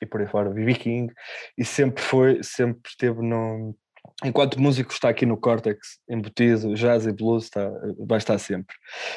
e 0.01 0.05
por 0.05 0.21
aí 0.21 0.27
fora, 0.27 0.49
o 0.49 0.53
B.B. 0.53 0.75
King, 0.75 1.13
e 1.57 1.65
sempre 1.65 2.03
foi, 2.03 2.41
sempre 2.43 2.89
esteve 2.89 3.21
no, 3.21 3.75
enquanto 4.23 4.61
músico 4.61 4.91
está 4.91 5.09
aqui 5.09 5.25
no 5.25 5.37
córtex 5.37 5.99
embutido, 6.09 6.75
jazz 6.75 7.05
e 7.05 7.11
blues 7.11 7.45
está, 7.45 7.69
vai 7.99 8.17
estar 8.17 8.37
sempre. 8.37 8.75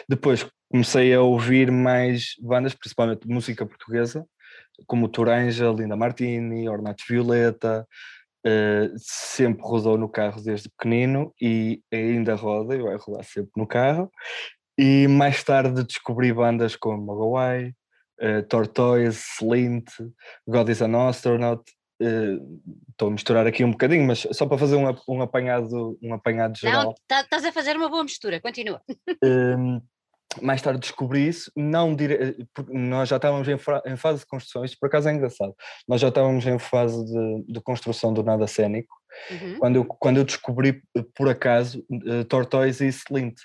Depois 0.09 0.47
comecei 0.71 1.13
a 1.15 1.21
ouvir 1.21 1.71
mais 1.71 2.35
bandas, 2.41 2.75
principalmente 2.75 3.29
música 3.29 3.67
portuguesa, 3.67 4.25
como 4.87 5.09
Toranja, 5.09 5.69
Linda 5.69 5.97
Martini, 5.97 6.69
Ornatos 6.69 7.05
Violeta, 7.07 7.87
uh, 8.47 8.95
sempre 8.97 9.63
rodou 9.63 9.97
no 9.97 10.09
carro 10.09 10.43
desde 10.43 10.69
pequenino 10.71 11.35
e 11.41 11.83
ainda 11.93 12.35
roda 12.35 12.75
e 12.75 12.83
vai 12.83 12.97
rodar 12.97 13.25
sempre 13.25 13.53
no 13.57 13.67
carro. 13.67 14.11
E 14.79 15.07
mais 15.09 15.43
tarde 15.45 15.85
descobri 15.85 16.33
bandas 16.33 16.77
como 16.77 17.03
Mogwai, 17.03 17.73
uh, 18.21 18.43
Tortoise, 18.49 19.23
Slint, 19.39 19.91
God 20.47 20.69
is 20.69 20.83
an 20.83 21.09
Astronaut 21.09 21.63
estou 22.91 23.09
uh, 23.09 23.11
a 23.11 23.13
misturar 23.13 23.47
aqui 23.47 23.65
um 23.65 23.71
bocadinho, 23.71 24.07
mas 24.07 24.27
só 24.33 24.47
para 24.47 24.59
fazer 24.59 24.77
um, 24.77 24.85
um 25.09 25.23
apanhado, 25.23 25.99
um 26.03 26.13
apanhado 26.13 26.59
geral. 26.59 26.85
Não, 26.85 26.95
tá, 27.07 27.21
estás 27.21 27.45
a 27.45 27.53
fazer 27.53 27.77
uma 27.77 27.89
boa 27.89 28.03
mistura, 28.03 28.41
continua. 28.41 28.83
Uh, 29.25 29.81
mais 30.41 30.63
tarde 30.63 30.81
descobri 30.81 31.29
isso, 31.29 31.51
não 31.57 31.95
dire... 31.95 32.37
nós 32.69 33.09
já 33.09 33.17
estávamos 33.17 33.49
em, 33.49 33.57
em, 33.87 33.97
fase 33.97 34.21
de 34.21 34.27
construção, 34.27 34.65
isto 34.65 34.79
por 34.81 34.87
acaso 34.87 35.09
é 35.09 35.13
engraçado, 35.13 35.55
nós 35.87 36.01
já 36.01 36.09
estávamos 36.09 36.47
em 36.47 36.59
fase 36.59 37.05
de, 37.05 37.53
de 37.53 37.61
construção 37.61 38.13
do 38.13 38.23
nada 38.23 38.47
cénico, 38.47 38.95
uhum. 39.31 39.59
quando, 39.59 39.77
eu, 39.77 39.85
quando 39.85 40.17
eu 40.19 40.25
descobri 40.25 40.83
por 41.15 41.29
acaso 41.29 41.85
uh, 41.91 42.25
Tortoise 42.25 42.85
e 42.85 42.89
Slint, 42.89 43.39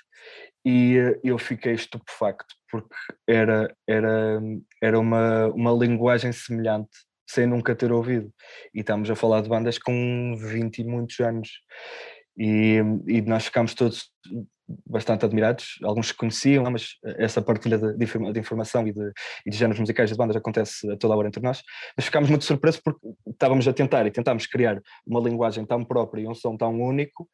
e 0.64 0.98
uh, 0.98 1.20
eu 1.22 1.38
fiquei 1.38 1.74
estupefacto, 1.74 2.54
porque 2.70 2.94
era, 3.26 3.74
era, 3.86 4.40
era 4.82 4.98
uma, 4.98 5.46
uma 5.48 5.72
linguagem 5.72 6.32
semelhante 6.32 6.90
sem 7.28 7.46
nunca 7.46 7.76
ter 7.76 7.92
ouvido. 7.92 8.32
E 8.74 8.80
estamos 8.80 9.10
a 9.10 9.14
falar 9.14 9.42
de 9.42 9.48
bandas 9.48 9.78
com 9.78 10.34
20 10.38 10.78
e 10.78 10.84
muitos 10.84 11.20
anos. 11.20 11.50
E, 12.36 12.78
e 13.06 13.20
nós 13.20 13.44
ficámos 13.44 13.74
todos 13.74 14.10
bastante 14.86 15.24
admirados, 15.24 15.78
alguns 15.82 16.12
conheciam, 16.12 16.64
mas 16.70 16.96
essa 17.16 17.40
partilha 17.40 17.78
de, 17.78 17.96
de, 17.96 18.40
informação 18.40 18.86
e 18.86 18.92
de, 18.92 19.12
e 19.46 19.50
de 19.50 19.56
géneros 19.56 19.80
musicais 19.80 20.10
de 20.10 20.16
bandas 20.16 20.36
acontece 20.36 20.90
a 20.90 20.96
toda 20.96 21.14
a 21.14 21.16
hora 21.16 21.28
entre 21.28 21.42
nós, 21.42 21.62
mas 21.96 22.06
ficámos 22.06 22.28
muito 22.28 22.44
surpresos 22.44 22.80
porque 22.80 23.00
estávamos 23.26 23.66
a 23.66 23.72
tentar 23.72 24.06
e 24.06 24.10
tentámos 24.10 24.46
criar 24.46 24.80
uma 25.06 25.20
linguagem 25.20 25.64
tão 25.64 25.84
própria 25.84 26.22
e 26.22 26.28
um 26.28 26.34
som 26.34 26.56
tão 26.56 26.80
único 26.80 27.28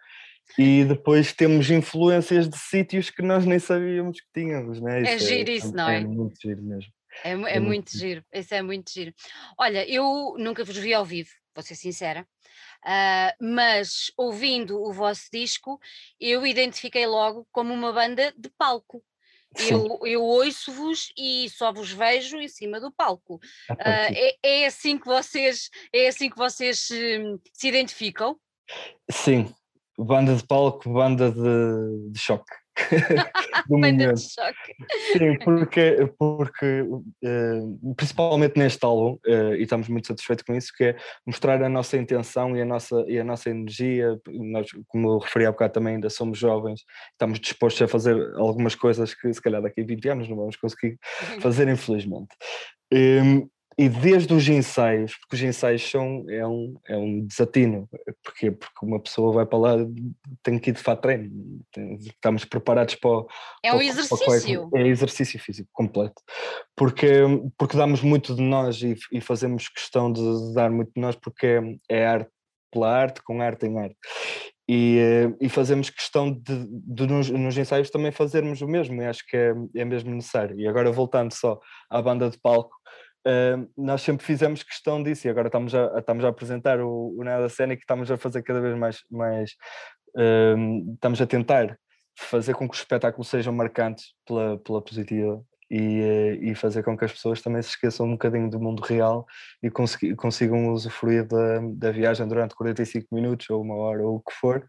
e 0.58 0.84
depois 0.84 1.32
temos 1.32 1.70
influências 1.70 2.48
de 2.48 2.58
sítios 2.58 3.10
que 3.10 3.22
nós 3.22 3.44
nem 3.46 3.58
sabíamos 3.58 4.20
que 4.20 4.40
tínhamos, 4.40 4.80
né? 4.80 5.00
É 5.00 5.02
isso 5.02 5.24
é 5.24 5.28
giro 5.28 5.50
isso, 5.50 5.74
não 5.74 5.88
é? 5.88 6.00
É 6.00 6.04
muito 6.04 6.36
giro 6.40 6.62
mesmo. 6.62 6.92
É, 7.22 7.30
é, 7.30 7.56
é 7.56 7.60
muito 7.60 7.96
giro, 7.96 8.24
isso 8.32 8.54
é 8.54 8.62
muito 8.62 8.90
giro. 8.92 9.12
Olha, 9.58 9.88
eu 9.88 10.34
nunca 10.38 10.64
vos 10.64 10.76
vi 10.76 10.92
ao 10.92 11.04
vivo, 11.04 11.30
vou 11.54 11.62
ser 11.62 11.75
sincera, 11.75 12.26
uh, 12.84 13.44
mas 13.44 14.11
ouvindo 14.16 14.82
o 14.82 14.92
vosso 14.92 15.28
disco, 15.32 15.80
eu 16.18 16.46
identifiquei 16.46 17.06
logo 17.06 17.46
como 17.52 17.73
uma 17.73 17.92
banda 17.92 18.32
de 18.37 18.50
palco. 18.50 19.02
Eu, 19.56 20.00
eu 20.04 20.20
ouço-vos 20.20 21.12
e 21.16 21.49
só 21.49 21.73
vos 21.73 21.92
vejo 21.92 22.38
em 22.38 22.49
cima 22.49 22.80
do 22.80 22.90
palco. 22.90 23.40
Uh, 23.70 23.76
é, 23.82 24.37
é, 24.42 24.66
assim 24.66 24.99
que 24.99 25.06
vocês, 25.06 25.70
é 25.92 26.08
assim 26.08 26.28
que 26.28 26.37
vocês 26.37 26.80
se, 26.80 27.38
se 27.52 27.68
identificam? 27.68 28.38
Sim, 29.11 29.54
banda 29.99 30.34
de 30.34 30.46
palco, 30.46 30.90
banda 30.92 31.30
de, 31.30 32.11
de 32.11 32.18
choque. 32.18 32.63
do 33.69 33.78
momento. 33.78 34.16
Sim, 34.16 35.38
porque, 35.45 36.12
porque 36.19 36.83
uh, 36.83 37.95
principalmente 37.97 38.59
neste 38.59 38.85
álbum, 38.85 39.19
uh, 39.26 39.54
e 39.54 39.62
estamos 39.62 39.88
muito 39.88 40.09
satisfeitos 40.09 40.45
com 40.45 40.54
isso, 40.54 40.73
que 40.76 40.85
é 40.85 40.97
mostrar 41.26 41.62
a 41.62 41.69
nossa 41.69 41.97
intenção 41.97 42.57
e 42.57 42.62
a 42.62 42.64
nossa, 42.64 43.04
e 43.07 43.19
a 43.19 43.25
nossa 43.25 43.50
energia. 43.50 44.19
Nós, 44.28 44.69
como 44.88 45.12
eu 45.12 45.19
referi 45.19 45.47
há 45.47 45.52
bocado 45.52 45.73
também, 45.73 45.95
ainda 45.95 46.11
somos 46.11 46.38
jovens, 46.38 46.85
estamos 47.12 47.38
dispostos 47.40 47.83
a 47.83 47.88
fazer 47.88 48.16
algumas 48.37 48.75
coisas 48.75 49.14
que 49.14 49.33
se 49.33 49.40
calhar 49.40 49.62
daqui 49.62 49.81
a 49.81 49.87
20 49.87 50.09
anos 50.09 50.28
não 50.28 50.37
vamos 50.37 50.57
conseguir 50.57 50.99
fazer, 51.40 51.69
infelizmente. 51.69 52.35
Um, 52.93 53.49
e 53.76 53.88
desde 53.88 54.33
os 54.33 54.49
ensaios, 54.49 55.16
porque 55.16 55.37
os 55.37 55.43
ensaios 55.43 55.83
são 55.88 56.25
é 56.28 56.47
um, 56.47 56.76
é 56.88 56.97
um 56.97 57.26
desatino, 57.26 57.88
Porquê? 58.23 58.50
porque 58.50 58.87
uma 58.87 59.00
pessoa 59.00 59.33
vai 59.33 59.47
para 59.47 59.59
lá, 59.59 59.76
tem 60.43 60.59
que 60.59 60.71
ir 60.71 60.73
de 60.75 60.81
fato 60.81 61.02
treino, 61.02 61.31
estamos 62.00 62.45
preparados 62.45 62.95
para 62.95 63.11
o, 63.11 63.28
É 63.62 63.75
um 63.75 63.83
exercício. 63.83 64.71
Para, 64.71 64.83
é 64.83 64.87
exercício 64.87 65.38
físico 65.40 65.69
completo, 65.73 66.23
porque, 66.76 67.23
porque 67.59 67.76
damos 67.76 68.00
muito 68.02 68.35
de 68.35 68.43
nós 68.43 68.83
e, 68.83 68.97
e 69.12 69.21
fazemos 69.21 69.69
questão 69.69 70.12
de 70.12 70.54
dar 70.54 70.71
muito 70.71 70.93
de 70.95 71.00
nós, 71.00 71.16
porque 71.16 71.47
é, 71.88 72.02
é 72.02 72.07
arte 72.07 72.31
pela 72.73 72.90
arte, 72.90 73.23
com 73.23 73.40
arte 73.40 73.66
em 73.66 73.78
arte. 73.78 73.97
E, 74.69 74.99
e, 75.40 75.49
fazemos 75.49 75.90
questão 75.90 76.33
de, 76.33 76.66
de 76.69 77.07
nos, 77.07 77.28
nos, 77.28 77.57
ensaios 77.57 77.90
também 77.90 78.11
fazermos 78.11 78.62
o 78.62 78.66
mesmo, 78.66 79.00
e 79.00 79.04
acho 79.04 79.25
que 79.26 79.37
é, 79.37 79.52
é 79.76 79.85
mesmo 79.85 80.14
necessário. 80.14 80.59
E 80.59 80.66
agora 80.66 80.90
voltando 80.90 81.33
só 81.33 81.61
à 81.90 82.00
banda 82.00 82.31
de 82.31 82.38
palco, 82.38 82.75
Uh, 83.26 83.66
nós 83.76 84.02
sempre 84.02 84.25
fizemos 84.25 84.62
questão 84.62 85.02
disso 85.02 85.26
e 85.26 85.31
agora 85.31 85.49
estamos 85.49 85.75
a, 85.75 85.99
estamos 85.99 86.25
a 86.25 86.28
apresentar 86.28 86.78
o, 86.81 87.14
o 87.19 87.25
Nada 87.25 87.49
Cena 87.49 87.73
e 87.73 87.76
estamos 87.76 88.11
a 88.11 88.19
fazer 88.19 88.43
cada 88.43 88.61
vez 88.61 88.76
mais, 88.76 89.02
mais 89.11 89.52
uh, 90.14 90.93
estamos 90.93 91.23
a 91.23 91.26
tentar 91.26 91.78
fazer 92.19 92.54
com 92.54 92.69
que 92.69 92.75
os 92.75 92.81
espetáculos 92.81 93.28
sejam 93.28 93.52
marcantes 93.52 94.12
pela, 94.26 94.59
pela 94.59 94.83
positiva 94.83 95.43
e, 95.71 96.00
uh, 96.02 96.45
e 96.45 96.54
fazer 96.54 96.83
com 96.83 96.99
que 96.99 97.04
as 97.07 97.12
pessoas 97.12 97.40
também 97.40 97.62
se 97.62 97.71
esqueçam 97.71 98.04
um 98.04 98.12
bocadinho 98.12 98.50
do 98.50 98.61
mundo 98.61 98.83
real 98.83 99.25
e 99.62 99.71
consigam 99.71 100.71
usufruir 100.71 101.26
da, 101.26 101.61
da 101.73 101.90
viagem 101.90 102.28
durante 102.28 102.54
45 102.54 103.09
minutos 103.11 103.49
ou 103.49 103.62
uma 103.62 103.76
hora 103.76 104.02
ou 104.02 104.16
o 104.16 104.21
que 104.21 104.35
for 104.35 104.69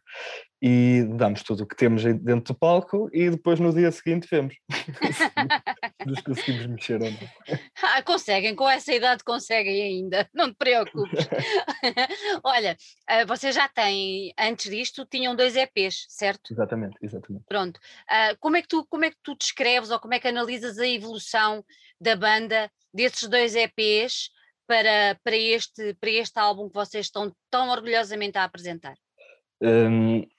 e 0.62 1.04
damos 1.16 1.44
tudo 1.44 1.64
o 1.64 1.68
que 1.68 1.76
temos 1.76 2.04
dentro 2.04 2.54
do 2.54 2.58
palco 2.58 3.10
e 3.14 3.30
depois 3.30 3.60
no 3.60 3.74
dia 3.74 3.92
seguinte 3.92 4.28
vemos 4.30 4.56
nos 6.06 6.22
conseguimos 6.22 6.66
mexer 6.68 7.02
ou 7.02 7.12
não. 7.12 7.20
Ah, 7.84 8.02
conseguem, 8.02 8.56
com 8.56 8.68
essa 8.70 8.94
idade 8.94 9.24
conseguem 9.24 9.82
ainda, 9.82 10.28
não 10.34 10.50
te 10.50 10.56
preocupes. 10.58 11.28
Olha, 12.44 12.76
uh, 13.10 13.28
vocês 13.28 13.54
já 13.54 13.70
têm, 13.70 14.34
antes 14.38 14.70
disto, 14.70 15.06
tinham 15.06 15.36
dois 15.36 15.56
EPs, 15.56 16.06
certo? 16.10 16.52
Exatamente, 16.52 16.98
exatamente. 17.02 17.46
Pronto. 17.48 17.78
Uh, 17.78 18.38
como, 18.40 18.58
é 18.58 18.62
que 18.62 18.68
tu, 18.68 18.86
como 18.88 19.06
é 19.06 19.12
que 19.12 19.18
tu 19.24 19.36
descreves 19.36 19.92
ou 19.92 20.00
como 20.00 20.14
é 20.14 20.20
que 20.20 20.28
analisas 20.28 20.80
a 20.80 20.88
evolução 20.88 21.64
da 22.02 22.16
banda 22.16 22.70
desses 22.94 23.30
dois 23.30 23.56
EPs 23.56 24.30
para, 24.68 25.18
para, 25.24 25.38
este, 25.38 25.94
para 25.96 26.10
este 26.10 26.40
álbum 26.40 26.68
que 26.68 26.76
vocês 26.76 27.06
estão 27.06 27.34
tão 27.50 27.70
orgulhosamente 27.70 28.38
a 28.38 28.44
apresentar? 28.44 28.96
Um, 29.62 30.20
uh, 30.20 30.24
isto 30.24 30.35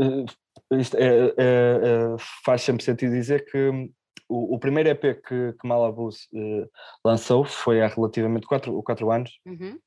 é, 0.00 1.34
é, 1.38 2.16
faz 2.44 2.62
sempre 2.62 2.84
sentido 2.84 3.12
dizer 3.12 3.44
que 3.44 3.68
o, 4.28 4.54
o 4.54 4.58
primeiro 4.58 4.88
EP 4.88 5.02
que, 5.22 5.52
que 5.52 5.68
Malabus 5.68 6.28
lançou 7.04 7.44
foi 7.44 7.82
há 7.82 7.88
relativamente 7.88 8.46
4 8.46 8.82
quatro, 8.82 9.10
anos. 9.10 9.30
Uhum. 9.46 9.78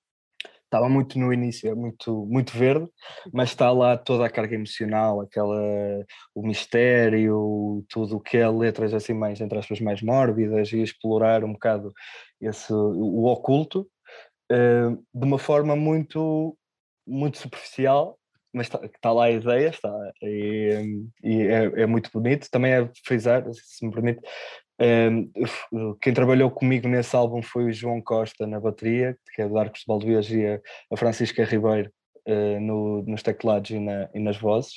Estava 0.63 0.89
muito 0.89 1.17
no 1.17 1.31
início, 1.31 1.69
é 1.69 1.73
muito, 1.73 2.25
muito 2.25 2.51
verde, 2.51 2.89
mas 3.31 3.49
está 3.49 3.71
lá 3.71 3.97
toda 3.97 4.25
a 4.25 4.29
carga 4.29 4.53
emocional, 4.53 5.21
aquela, 5.21 5.57
o 6.35 6.45
mistério, 6.45 7.85
tudo 7.87 8.17
o 8.17 8.19
que 8.19 8.35
é 8.35 8.49
letras 8.49 8.93
assim 8.93 9.13
mais, 9.13 9.39
entre 9.39 9.57
aspas, 9.57 9.79
mais 9.79 10.01
mórbidas 10.01 10.73
e 10.73 10.81
explorar 10.81 11.45
um 11.45 11.53
bocado 11.53 11.93
esse, 12.41 12.73
o 12.73 13.23
oculto 13.27 13.87
de 14.49 15.25
uma 15.25 15.39
forma 15.39 15.75
muito, 15.75 16.57
muito 17.05 17.37
superficial, 17.37 18.17
mas 18.53 18.67
está, 18.67 18.85
está 18.85 19.11
lá 19.11 19.25
a 19.25 19.31
ideia, 19.31 19.69
está, 19.69 19.91
e, 20.21 21.05
e 21.23 21.41
é, 21.43 21.81
é, 21.81 21.85
muito 21.85 22.09
bonito. 22.11 22.49
Também 22.49 22.73
é 22.73 22.89
frisar, 23.05 23.43
se 23.53 23.85
me 23.85 23.91
permite, 23.91 24.21
um, 24.79 25.95
quem 26.01 26.13
trabalhou 26.13 26.51
comigo 26.51 26.87
nesse 26.87 27.15
álbum 27.15 27.41
foi 27.41 27.65
o 27.65 27.73
João 27.73 28.01
Costa 28.01 28.45
na 28.45 28.59
bateria, 28.59 29.17
que 29.33 29.41
é 29.41 29.47
do 29.47 29.57
Arcos 29.57 29.81
de 29.81 29.85
Baldoias, 29.87 30.29
e 30.29 30.45
a, 30.45 30.59
a 30.91 30.97
Francisca 30.97 31.43
Ribeiro 31.43 31.91
uh, 32.27 32.59
no, 32.59 33.03
nos 33.03 33.23
teclados 33.23 33.71
e, 33.71 33.79
na, 33.79 34.09
e 34.13 34.19
nas 34.19 34.37
vozes. 34.37 34.75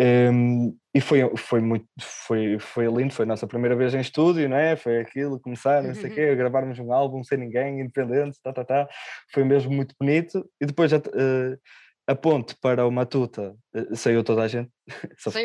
Um, 0.00 0.76
e 0.94 1.00
foi, 1.00 1.36
foi 1.36 1.60
muito 1.60 1.86
foi, 2.00 2.58
foi 2.58 2.86
lindo, 2.86 3.12
foi 3.12 3.24
a 3.24 3.28
nossa 3.28 3.46
primeira 3.46 3.76
vez 3.76 3.94
em 3.94 4.00
estúdio, 4.00 4.48
não 4.48 4.56
é? 4.56 4.74
Foi 4.74 4.98
aquilo, 4.98 5.38
começar, 5.38 5.82
não 5.82 5.94
sei 5.94 6.10
o 6.10 6.14
quê, 6.14 6.34
gravarmos 6.34 6.78
um 6.78 6.92
álbum 6.92 7.22
sem 7.22 7.38
ninguém, 7.38 7.80
independente, 7.80 8.38
tá, 8.42 8.52
tá, 8.52 8.64
tá. 8.64 8.88
foi 9.32 9.44
mesmo 9.44 9.70
muito 9.70 9.94
bonito. 10.00 10.44
E 10.60 10.66
depois 10.66 10.90
já, 10.90 10.96
uh, 10.96 11.58
a 12.06 12.14
ponte 12.14 12.56
para 12.60 12.86
o 12.86 12.90
Matuta 12.90 13.54
eh, 13.74 13.94
saiu 13.94 14.24
toda 14.24 14.42
a 14.42 14.48
gente, 14.48 14.70
só 15.18 15.30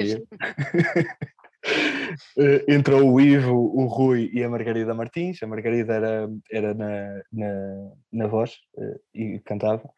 eh, 2.38 2.66
entrou 2.68 3.12
o 3.12 3.20
Ivo, 3.20 3.54
o 3.54 3.86
Rui 3.86 4.30
e 4.34 4.44
a 4.44 4.50
Margarida 4.50 4.94
Martins. 4.94 5.42
A 5.44 5.48
Margarida 5.48 5.94
era, 5.94 6.30
era 6.52 6.74
na, 6.74 7.22
na, 7.32 7.92
na 8.12 8.28
voz 8.28 8.58
uh, 8.76 9.00
e 9.14 9.40
cantava. 9.40 9.90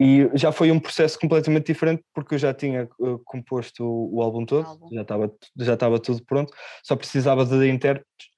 E 0.00 0.28
já 0.34 0.50
foi 0.50 0.72
um 0.72 0.80
processo 0.80 1.18
completamente 1.18 1.66
diferente 1.66 2.02
porque 2.12 2.34
eu 2.34 2.38
já 2.38 2.52
tinha 2.52 2.88
uh, 2.98 3.20
composto 3.24 3.84
o, 3.84 4.16
o, 4.16 4.22
álbum 4.22 4.44
todo, 4.44 4.66
álbum. 4.66 4.88
já 4.92 5.02
estava 5.02 5.32
já 5.56 5.74
estava 5.74 6.00
tudo 6.00 6.24
pronto, 6.24 6.52
só 6.82 6.96
precisava 6.96 7.44
de 7.44 7.68
intérpretes 7.68 8.32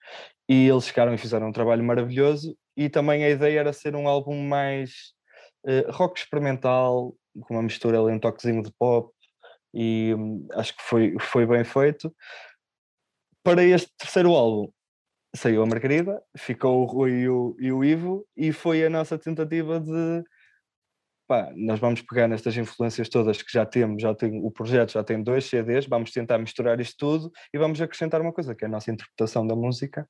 e 0.49 0.69
eles 0.69 0.85
chegaram 0.85 1.15
e 1.15 1.19
fizeram 1.19 1.49
um 1.49 1.53
trabalho 1.53 1.83
maravilhoso. 1.83 2.57
E 2.77 2.89
também 2.89 3.25
a 3.25 3.31
ideia 3.31 3.61
era 3.61 3.73
ser 3.73 3.95
um 3.95 4.09
álbum 4.09 4.47
mais 4.47 5.13
uh, 5.65 5.91
rock 5.93 6.19
experimental, 6.19 7.15
com 7.43 7.55
uma 7.55 7.63
mistura 7.63 8.01
ali, 8.01 8.13
um 8.13 8.19
toquezinho 8.19 8.63
de 8.63 8.73
pop, 8.79 9.13
e 9.73 10.15
hum, 10.15 10.47
acho 10.53 10.77
que 10.77 10.83
foi, 10.83 11.17
foi 11.21 11.47
bem 11.47 11.65
feito. 11.65 12.15
Para 13.43 13.63
este 13.63 13.91
terceiro 13.99 14.31
álbum, 14.35 14.71
saiu 15.35 15.63
a 15.63 15.67
Margarida, 15.67 16.23
ficou 16.37 16.83
o 16.83 16.85
Rui 16.85 17.13
e 17.23 17.29
o, 17.29 17.57
e 17.59 17.73
o 17.73 17.85
Ivo, 17.85 18.27
e 18.37 18.53
foi 18.53 18.85
a 18.85 18.91
nossa 18.91 19.19
tentativa 19.19 19.81
de 19.81 20.25
pá, 21.27 21.51
nós 21.55 21.81
vamos 21.81 22.03
pegar 22.03 22.29
nestas 22.29 22.57
influências 22.57 23.09
todas 23.09 23.43
que 23.43 23.53
já 23.53 23.65
temos, 23.65 24.03
já 24.03 24.15
tem, 24.15 24.41
o 24.45 24.51
projeto 24.51 24.93
já 24.93 25.03
tem 25.03 25.23
dois 25.23 25.47
CDs, 25.47 25.87
vamos 25.87 26.11
tentar 26.11 26.39
misturar 26.39 26.81
isto 26.81 26.97
tudo 26.99 27.33
e 27.53 27.59
vamos 27.59 27.81
acrescentar 27.81 28.21
uma 28.21 28.33
coisa, 28.33 28.55
que 28.55 28.65
é 28.65 28.69
a 28.69 28.71
nossa 28.71 28.91
interpretação 28.91 29.47
da 29.47 29.57
música 29.57 30.07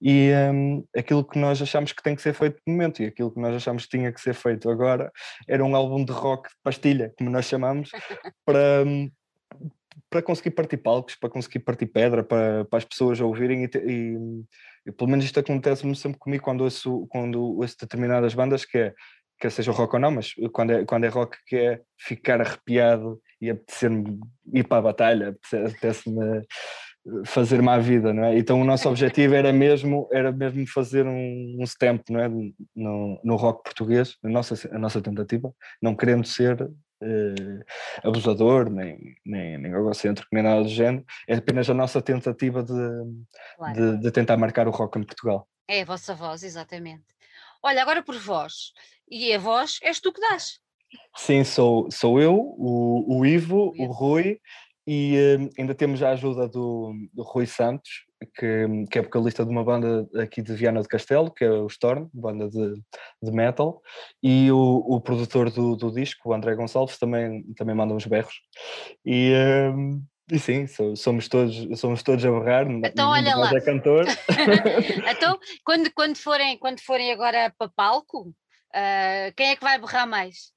e 0.00 0.30
um, 0.52 0.84
aquilo 0.96 1.24
que 1.24 1.38
nós 1.38 1.60
achamos 1.60 1.92
que 1.92 2.02
tem 2.02 2.14
que 2.14 2.22
ser 2.22 2.34
feito 2.34 2.60
no 2.66 2.72
momento 2.72 3.02
e 3.02 3.06
aquilo 3.06 3.32
que 3.32 3.40
nós 3.40 3.54
achamos 3.54 3.84
que 3.84 3.96
tinha 3.96 4.12
que 4.12 4.20
ser 4.20 4.34
feito 4.34 4.70
agora 4.70 5.10
era 5.48 5.64
um 5.64 5.74
álbum 5.74 6.04
de 6.04 6.12
rock 6.12 6.48
de 6.48 6.54
pastilha, 6.62 7.12
como 7.16 7.30
nós 7.30 7.46
chamamos, 7.46 7.90
para, 8.44 8.84
hum, 8.86 9.10
para 10.10 10.22
conseguir 10.22 10.50
partir 10.50 10.78
palcos, 10.78 11.14
para 11.14 11.30
conseguir 11.30 11.60
partir 11.60 11.86
pedra, 11.86 12.22
para, 12.22 12.64
para 12.64 12.78
as 12.78 12.84
pessoas 12.84 13.20
ouvirem 13.20 13.64
e, 13.64 13.70
e, 13.84 14.16
e 14.86 14.92
pelo 14.92 15.10
menos 15.10 15.24
isto 15.24 15.40
acontece-me 15.40 15.94
sempre 15.96 16.18
comigo 16.18 16.44
quando 16.44 16.62
ouço, 16.62 17.06
quando 17.08 17.58
ouço 17.58 17.76
determinadas 17.80 18.34
bandas 18.34 18.64
que 18.64 18.78
é 18.78 18.94
quer 19.38 19.50
seja 19.50 19.72
rock 19.72 19.94
ou 19.94 20.00
não, 20.00 20.10
mas 20.10 20.32
quando 20.52 20.72
é, 20.72 20.84
quando 20.84 21.04
é 21.04 21.08
rock 21.08 21.36
que 21.46 21.56
é 21.56 21.80
ficar 21.98 22.40
arrepiado 22.40 23.20
e 23.40 23.50
apetecer-me 23.50 24.18
ir 24.52 24.64
para 24.64 24.78
a 24.78 24.82
batalha, 24.82 25.36
apetece-me 25.52 26.44
fazer 27.24 27.62
má 27.62 27.78
vida, 27.78 28.12
não 28.12 28.24
é? 28.24 28.38
Então 28.38 28.60
o 28.60 28.64
nosso 28.64 28.88
objetivo 28.88 29.34
era 29.34 29.52
mesmo, 29.52 30.08
era 30.12 30.30
mesmo 30.30 30.66
fazer 30.66 31.06
um, 31.06 31.56
um 31.58 31.64
stamp, 31.64 32.02
não 32.10 32.20
é? 32.20 32.28
No, 32.74 33.20
no 33.24 33.36
rock 33.36 33.62
português, 33.64 34.16
a 34.22 34.28
nossa, 34.28 34.68
a 34.74 34.78
nossa 34.78 35.00
tentativa, 35.00 35.52
não 35.80 35.94
querendo 35.94 36.26
ser 36.26 36.60
uh, 36.62 37.64
abusador, 38.02 38.70
nem, 38.70 38.98
nem, 39.24 39.58
nem 39.58 39.72
egocêntrico, 39.72 40.28
nem 40.32 40.42
nada 40.42 40.62
do 40.62 40.68
género, 40.68 41.04
é 41.26 41.36
apenas 41.36 41.70
a 41.70 41.74
nossa 41.74 42.02
tentativa 42.02 42.62
de, 42.62 42.72
claro. 43.56 43.74
de, 43.74 44.00
de 44.02 44.10
tentar 44.10 44.36
marcar 44.36 44.68
o 44.68 44.72
rock 44.72 44.98
em 44.98 45.04
Portugal. 45.04 45.48
É 45.66 45.82
a 45.82 45.84
vossa 45.84 46.14
voz, 46.14 46.42
exatamente. 46.42 47.04
Olha, 47.62 47.82
agora 47.82 48.02
por 48.02 48.16
vós, 48.16 48.72
e 49.10 49.32
a 49.32 49.38
voz 49.38 49.78
és 49.82 50.00
tu 50.00 50.12
que 50.12 50.20
dás. 50.20 50.60
Sim, 51.16 51.44
sou, 51.44 51.90
sou 51.90 52.20
eu, 52.20 52.34
o, 52.36 53.18
o 53.18 53.26
Ivo, 53.26 53.74
o, 53.76 53.86
Rui, 53.86 54.38
e 54.86 55.16
uh, 55.16 55.50
ainda 55.58 55.74
temos 55.74 56.02
a 56.02 56.10
ajuda 56.10 56.48
do, 56.48 56.94
do 57.12 57.22
Rui 57.22 57.46
Santos, 57.46 58.06
que, 58.36 58.66
que, 58.90 58.98
é 58.98 59.02
vocalista 59.02 59.44
de 59.44 59.50
uma 59.50 59.62
banda 59.62 60.08
aqui 60.16 60.40
de 60.40 60.54
Viana 60.54 60.80
do 60.80 60.88
Castelo, 60.88 61.30
que 61.30 61.44
é 61.44 61.50
o 61.50 61.66
Storm, 61.66 62.08
banda 62.12 62.48
de, 62.48 62.74
de 63.22 63.30
metal, 63.32 63.82
e 64.22 64.50
o, 64.50 64.84
o 64.86 65.00
produtor 65.00 65.50
do, 65.50 65.76
do, 65.76 65.90
disco, 65.90 66.30
o 66.30 66.32
André 66.32 66.54
Gonçalves, 66.54 66.98
também, 66.98 67.42
também 67.54 67.74
manda 67.74 67.92
uns 67.92 68.06
berros. 68.06 68.40
E, 69.04 69.32
uh, 69.34 70.02
e 70.30 70.38
sim, 70.38 70.66
somos 70.96 71.28
todos, 71.28 71.80
somos 71.80 72.02
todos 72.02 72.24
a 72.24 72.30
berrar, 72.30 72.70
então, 72.70 73.10
olha 73.10 73.34
lá. 73.36 73.50
é 73.50 73.60
cantor. 73.60 74.04
então, 75.10 75.38
quando, 75.64 75.92
quando, 75.92 76.16
forem, 76.16 76.58
quando 76.58 76.80
forem 76.80 77.12
agora 77.12 77.52
para 77.58 77.68
palco, 77.68 78.34
Uh, 78.68 79.32
quem 79.34 79.50
é 79.50 79.56
que 79.56 79.62
vai 79.64 79.78
berrar 79.78 80.06
mais? 80.06 80.52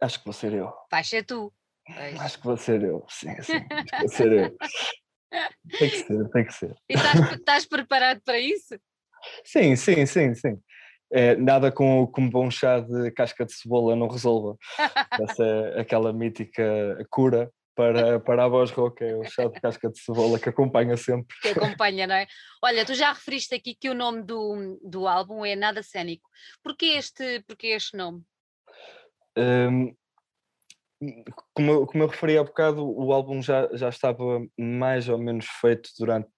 Acho 0.00 0.18
que 0.18 0.24
vou 0.26 0.34
ser 0.34 0.52
eu. 0.52 0.72
Vai 0.90 1.02
ser 1.02 1.24
tu. 1.24 1.52
Pois. 1.86 2.20
Acho 2.20 2.38
que 2.38 2.44
vou 2.44 2.56
ser 2.56 2.82
eu, 2.82 3.06
sim, 3.08 3.34
sim, 3.42 3.64
vou 4.00 4.08
ser 4.08 4.32
eu. 4.32 4.56
Tem 5.78 5.90
que 5.90 5.98
ser, 5.98 6.30
tem 6.30 6.44
que 6.46 6.54
ser. 6.54 6.74
E 6.88 6.94
estás, 6.94 7.32
estás 7.32 7.66
preparado 7.66 8.22
para 8.24 8.38
isso? 8.38 8.78
Sim, 9.44 9.74
sim, 9.76 10.06
sim, 10.06 10.34
sim. 10.34 10.58
É, 11.12 11.34
nada 11.36 11.70
com, 11.70 12.06
com 12.06 12.22
um 12.22 12.30
bom 12.30 12.50
chá 12.50 12.80
de 12.80 13.10
casca 13.10 13.44
de 13.44 13.52
cebola 13.52 13.96
não 13.96 14.08
resolva. 14.08 14.56
Essa 15.20 15.44
é 15.44 15.80
aquela 15.80 16.12
mítica 16.12 16.64
cura 17.10 17.50
para, 17.76 18.18
para 18.18 18.44
a 18.44 18.48
voz 18.48 18.70
rouca, 18.70 19.04
é 19.04 19.14
o 19.14 19.22
chá 19.24 19.46
de 19.46 19.60
casca 19.60 19.90
de 19.90 20.00
cebola 20.00 20.38
que 20.40 20.48
acompanha 20.48 20.96
sempre. 20.96 21.36
Que 21.42 21.48
acompanha, 21.48 22.06
não 22.06 22.14
é? 22.14 22.26
Olha, 22.64 22.86
tu 22.86 22.94
já 22.94 23.12
referiste 23.12 23.54
aqui 23.54 23.74
que 23.74 23.90
o 23.90 23.94
nome 23.94 24.22
do, 24.22 24.80
do 24.82 25.06
álbum 25.06 25.44
é 25.44 25.54
Nada 25.54 25.82
Cénico. 25.82 26.26
Porquê 26.64 26.86
este, 26.96 27.44
porquê 27.46 27.68
este 27.68 27.94
nome? 27.94 28.22
Um, 29.38 29.94
como, 31.54 31.70
eu, 31.70 31.86
como 31.86 32.04
eu 32.04 32.08
referi 32.08 32.38
há 32.38 32.42
bocado, 32.42 32.82
o 32.82 33.12
álbum 33.12 33.42
já, 33.42 33.68
já 33.74 33.90
estava 33.90 34.42
mais 34.58 35.10
ou 35.10 35.18
menos 35.18 35.44
feito 35.60 35.90
durante 35.98 36.30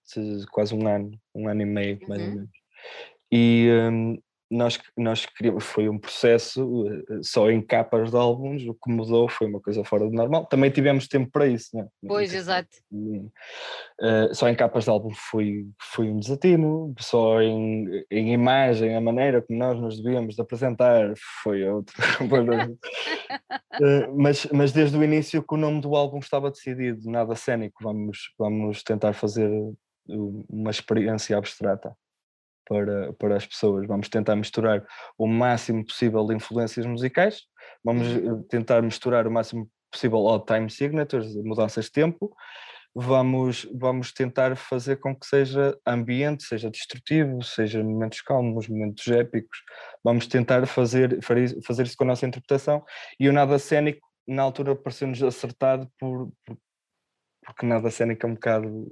quase 0.51 0.75
um 0.75 0.89
ano, 0.89 1.13
um 1.33 1.49
ano 1.49 1.63
e 1.63 1.67
meio, 1.67 2.01
mais 2.09 2.21
uhum. 2.21 2.29
ou 2.29 2.35
menos. 2.35 2.51
E, 3.31 3.69
um, 3.93 4.19
nós, 4.51 4.79
nós 4.97 5.27
queríamos, 5.27 5.65
foi 5.65 5.89
um 5.89 5.99
processo 5.99 6.87
eh, 6.89 7.21
só 7.23 7.51
em 7.51 7.61
capas 7.61 8.11
de 8.11 8.17
álbuns, 8.17 8.67
o 8.67 8.75
que 8.75 8.91
mudou 8.91 9.29
foi 9.29 9.47
uma 9.47 9.61
coisa 9.61 9.85
fora 9.85 10.05
do 10.07 10.11
normal. 10.11 10.47
Também 10.47 10.71
tivemos 10.71 11.07
tempo 11.07 11.31
para 11.31 11.47
isso, 11.47 11.77
né? 11.77 11.87
Pois, 12.07 12.33
exato. 12.35 12.69
Uh, 12.91 14.35
só 14.35 14.49
em 14.49 14.55
capas 14.55 14.85
de 14.85 14.91
álbum 14.91 15.11
foi, 15.11 15.67
foi 15.93 16.09
um 16.09 16.19
desatino, 16.19 16.95
só 16.99 17.43
em, 17.43 18.05
em 18.11 18.33
imagem, 18.33 18.97
a 18.97 19.01
maneira 19.01 19.43
como 19.43 19.59
nós 19.59 19.79
nos 19.79 20.01
devíamos 20.01 20.35
de 20.35 20.41
apresentar 20.41 21.13
foi 21.43 21.69
outro. 21.69 21.95
uh, 22.23 24.17
mas, 24.17 24.47
mas 24.47 24.73
desde 24.73 24.97
o 24.97 25.05
início 25.05 25.43
que 25.43 25.55
o 25.55 25.59
nome 25.59 25.83
do 25.83 25.95
álbum 25.95 26.19
estava 26.19 26.51
decidido, 26.51 27.11
nada 27.11 27.35
cénico, 27.35 27.83
vamos, 27.83 28.33
vamos 28.39 28.83
tentar 28.83 29.13
fazer 29.13 29.51
uma 30.09 30.71
experiência 30.71 31.37
abstrata 31.37 31.95
para, 32.69 33.13
para 33.15 33.37
as 33.37 33.47
pessoas. 33.47 33.87
Vamos 33.87 34.09
tentar 34.09 34.37
misturar 34.37 34.85
o 35.17 35.27
máximo 35.27 35.85
possível 35.85 36.27
de 36.27 36.35
influências 36.35 36.85
musicais, 36.87 37.43
vamos 37.85 38.07
uhum. 38.09 38.41
eh, 38.41 38.45
tentar 38.49 38.83
misturar 38.83 39.27
o 39.27 39.31
máximo 39.31 39.69
possível 39.91 40.19
odd 40.19 40.45
time 40.45 40.71
signatures, 40.71 41.35
mudanças 41.37 41.87
de 41.87 41.93
tempo, 41.93 42.35
vamos, 42.95 43.67
vamos 43.75 44.13
tentar 44.13 44.57
fazer 44.57 44.97
com 44.97 45.15
que 45.15 45.27
seja 45.27 45.79
ambiente, 45.87 46.45
seja 46.45 46.71
destrutivo, 46.71 47.43
seja 47.43 47.83
momentos 47.83 48.21
calmos, 48.21 48.69
momentos 48.69 49.07
épicos, 49.09 49.59
vamos 50.05 50.27
tentar 50.27 50.67
fazer, 50.67 51.19
fazer 51.23 51.87
isso 51.87 51.97
com 51.97 52.05
a 52.05 52.09
nossa 52.09 52.27
interpretação 52.27 52.85
e 53.19 53.29
o 53.29 53.33
nada 53.33 53.59
cénico 53.59 54.07
na 54.27 54.43
altura 54.43 54.77
pareceu-nos 54.77 55.23
acertado 55.23 55.89
por, 55.99 56.31
por, 56.45 56.59
porque 57.49 57.65
nada 57.65 57.91
cénica 57.91 58.27
é 58.27 58.31
um 58.31 58.35
bocado. 58.35 58.87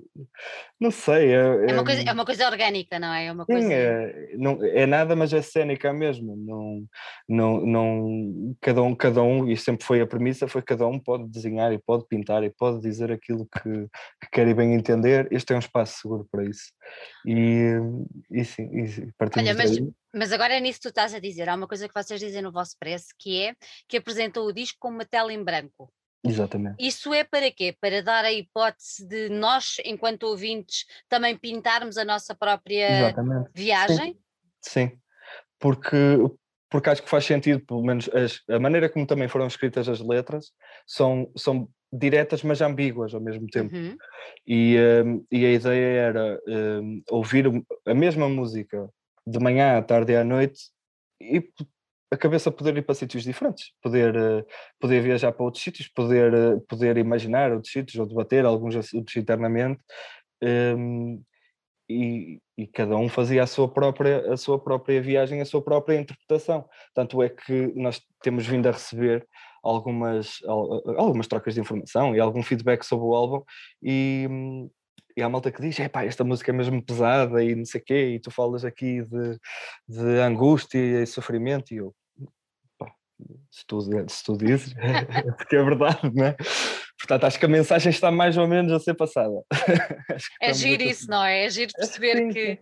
Não 0.81 0.91
sei. 0.91 1.35
É, 1.35 1.69
é, 1.69 1.73
uma, 1.75 1.85
coisa, 1.85 2.03
é 2.03 2.13
uma 2.13 2.25
coisa 2.25 2.47
orgânica, 2.47 2.99
não 2.99 3.13
é? 3.13 3.27
É, 3.27 3.33
uma 3.33 3.45
coisa... 3.45 3.69
Sim, 3.69 3.75
é, 3.75 4.35
não, 4.39 4.65
é 4.65 4.87
nada, 4.87 5.15
mas 5.15 5.31
é 5.35 5.43
cénica 5.43 5.93
mesmo. 5.93 6.35
Não, 6.37 6.87
não, 7.29 7.67
não, 7.67 8.57
cada, 8.59 8.83
um, 8.83 8.95
cada 8.95 9.23
um, 9.23 9.47
e 9.47 9.59
sempre 9.59 9.85
foi 9.85 10.01
a 10.01 10.07
premissa: 10.07 10.49
foi 10.49 10.63
cada 10.63 10.87
um 10.87 10.99
pode 10.99 11.29
desenhar 11.29 11.71
e 11.71 11.79
pode 11.79 12.07
pintar 12.09 12.43
e 12.45 12.51
pode 12.51 12.81
dizer 12.81 13.13
aquilo 13.13 13.47
que, 13.47 13.89
que 14.23 14.31
quer 14.33 14.49
e 14.49 14.55
bem 14.55 14.73
entender. 14.73 15.29
Este 15.31 15.53
é 15.53 15.57
um 15.57 15.61
espaço 15.61 16.01
seguro 16.01 16.27
para 16.33 16.45
isso. 16.45 16.73
E, 17.27 17.73
e 18.31 18.43
sim, 18.43 18.71
e 18.73 19.13
Olha, 19.37 19.55
mas, 19.55 19.79
mas 20.15 20.33
agora 20.33 20.55
é 20.55 20.61
nisso 20.61 20.79
que 20.79 20.85
tu 20.85 20.89
estás 20.89 21.13
a 21.13 21.19
dizer. 21.19 21.47
Há 21.47 21.55
uma 21.55 21.69
coisa 21.69 21.87
que 21.87 21.95
vocês 21.95 22.19
dizem 22.19 22.41
no 22.41 22.51
vosso 22.51 22.75
preço 22.79 23.09
que 23.19 23.43
é 23.43 23.55
que 23.87 23.99
apresentou 23.99 24.47
o 24.47 24.53
disco 24.53 24.79
com 24.81 24.89
uma 24.89 25.05
tela 25.05 25.31
em 25.31 25.45
branco. 25.45 25.93
Exatamente. 26.25 26.77
Isso 26.79 27.13
é 27.15 27.25
para 27.25 27.51
quê? 27.51 27.77
Para 27.81 28.03
dar 28.03 28.25
a 28.25 28.33
hipótese 28.33 29.07
de 29.07 29.29
nós, 29.29 29.77
enquanto 29.85 30.25
ouvintes, 30.25 30.85
também 31.09 31.37
pintarmos 31.37 31.97
a 31.97 32.05
nossa 32.05 32.35
própria 32.35 32.91
Exatamente. 32.91 33.51
viagem? 33.55 34.13
Sim. 34.13 34.19
Sim, 34.61 34.99
porque, 35.61 35.97
porque 36.69 36.91
acho 36.91 37.03
que 37.03 37.09
faz 37.09 37.25
sentido, 37.25 37.65
pelo 37.65 37.85
menos 37.85 38.09
as, 38.09 38.43
a 38.49 38.59
maneira 38.59 38.89
como 38.89 39.07
também 39.07 39.29
foram 39.29 39.47
escritas 39.47 39.89
as 39.89 40.01
letras 40.01 40.53
são, 40.87 41.31
são 41.37 41.69
diretas, 41.93 42.43
mas 42.43 42.61
ambíguas 42.61 43.15
ao 43.15 43.21
mesmo 43.21 43.47
tempo. 43.47 43.75
Uhum. 43.75 43.97
E, 44.47 44.77
um, 45.05 45.25
e 45.31 45.47
a 45.47 45.53
ideia 45.53 46.01
era 46.01 46.41
um, 46.49 47.03
ouvir 47.11 47.47
a 47.87 47.95
mesma 47.95 48.29
música 48.29 48.89
de 49.27 49.39
manhã, 49.39 49.79
à 49.79 49.83
tarde 49.83 50.13
e 50.13 50.17
à 50.17 50.25
noite 50.25 50.71
e 51.21 51.41
a 52.11 52.17
cabeça 52.17 52.51
poder 52.51 52.77
ir 52.77 52.83
para 52.83 52.95
sítios 52.95 53.25
diferentes, 53.25 53.73
poder, 53.83 54.15
eh, 54.15 54.45
poder 54.79 55.03
viajar 55.03 55.33
para 55.33 55.45
outros 55.45 55.63
sítios, 55.63 55.89
poder, 55.89 56.33
eh, 56.33 56.57
poder 56.69 56.97
imaginar 56.97 57.53
outros 57.53 57.73
sítios 57.73 57.97
ou 58.01 58.07
debater 58.07 58.45
alguns 58.45 58.75
outros 58.77 59.17
internamente 59.17 59.81
um, 60.43 61.23
e, 61.89 62.41
e, 62.59 62.67
cada 62.67 62.97
um 62.97 63.09
fazia 63.09 63.43
a 63.43 63.47
sua, 63.47 63.69
própria, 63.69 64.33
a 64.33 64.37
sua 64.37 64.59
própria 64.59 65.01
viagem, 65.01 65.41
a 65.41 65.45
sua 65.45 65.63
própria 65.63 65.99
interpretação. 66.01 66.69
Tanto 66.95 67.23
é 67.23 67.29
que 67.29 67.73
nós 67.77 68.01
temos 68.23 68.47
vindo 68.47 68.69
a 68.69 68.73
receber 68.73 69.27
algumas, 69.63 70.39
algumas 70.97 71.27
trocas 71.29 71.55
de 71.55 71.61
informação 71.61 72.15
e 72.15 72.21
algum 72.21 72.43
feedback 72.43 72.85
sobre 72.85 73.07
o 73.07 73.15
álbum 73.15 73.43
e, 73.83 74.29
e 75.17 75.23
há 75.23 75.29
malta 75.29 75.51
que 75.51 75.63
diz, 75.63 75.79
epá, 75.79 76.05
esta 76.05 76.23
música 76.23 76.51
é 76.51 76.55
mesmo 76.55 76.85
pesada 76.85 77.43
e 77.43 77.55
não 77.55 77.65
sei 77.65 77.81
o 77.81 77.85
quê, 77.85 78.09
e 78.15 78.21
tu 78.21 78.31
falas 78.31 78.65
aqui 78.65 79.03
de, 79.03 79.39
de 79.89 80.21
angústia 80.21 80.79
e 80.79 81.07
sofrimento, 81.07 81.73
e 81.73 81.79
eu, 81.79 81.95
pá, 82.79 82.93
se 83.51 83.67
tu, 83.67 83.81
se 83.81 84.25
tu 84.25 84.37
dizes, 84.37 84.75
é 84.77 85.33
porque 85.33 85.57
é 85.57 85.63
verdade, 85.63 86.13
não 86.15 86.27
é? 86.27 86.37
Portanto, 86.99 87.25
acho 87.25 87.39
que 87.39 87.47
a 87.47 87.49
mensagem 87.49 87.91
está 87.91 88.11
mais 88.11 88.37
ou 88.37 88.47
menos 88.47 88.73
a 88.73 88.79
ser 88.79 88.95
passada. 88.95 89.43
é 90.41 90.53
giro 90.53 90.83
isso, 90.83 91.09
não 91.09 91.25
é? 91.25 91.47
É 91.47 91.51
giro 91.51 91.73
perceber 91.75 92.17
sim, 92.17 92.29
que... 92.31 92.59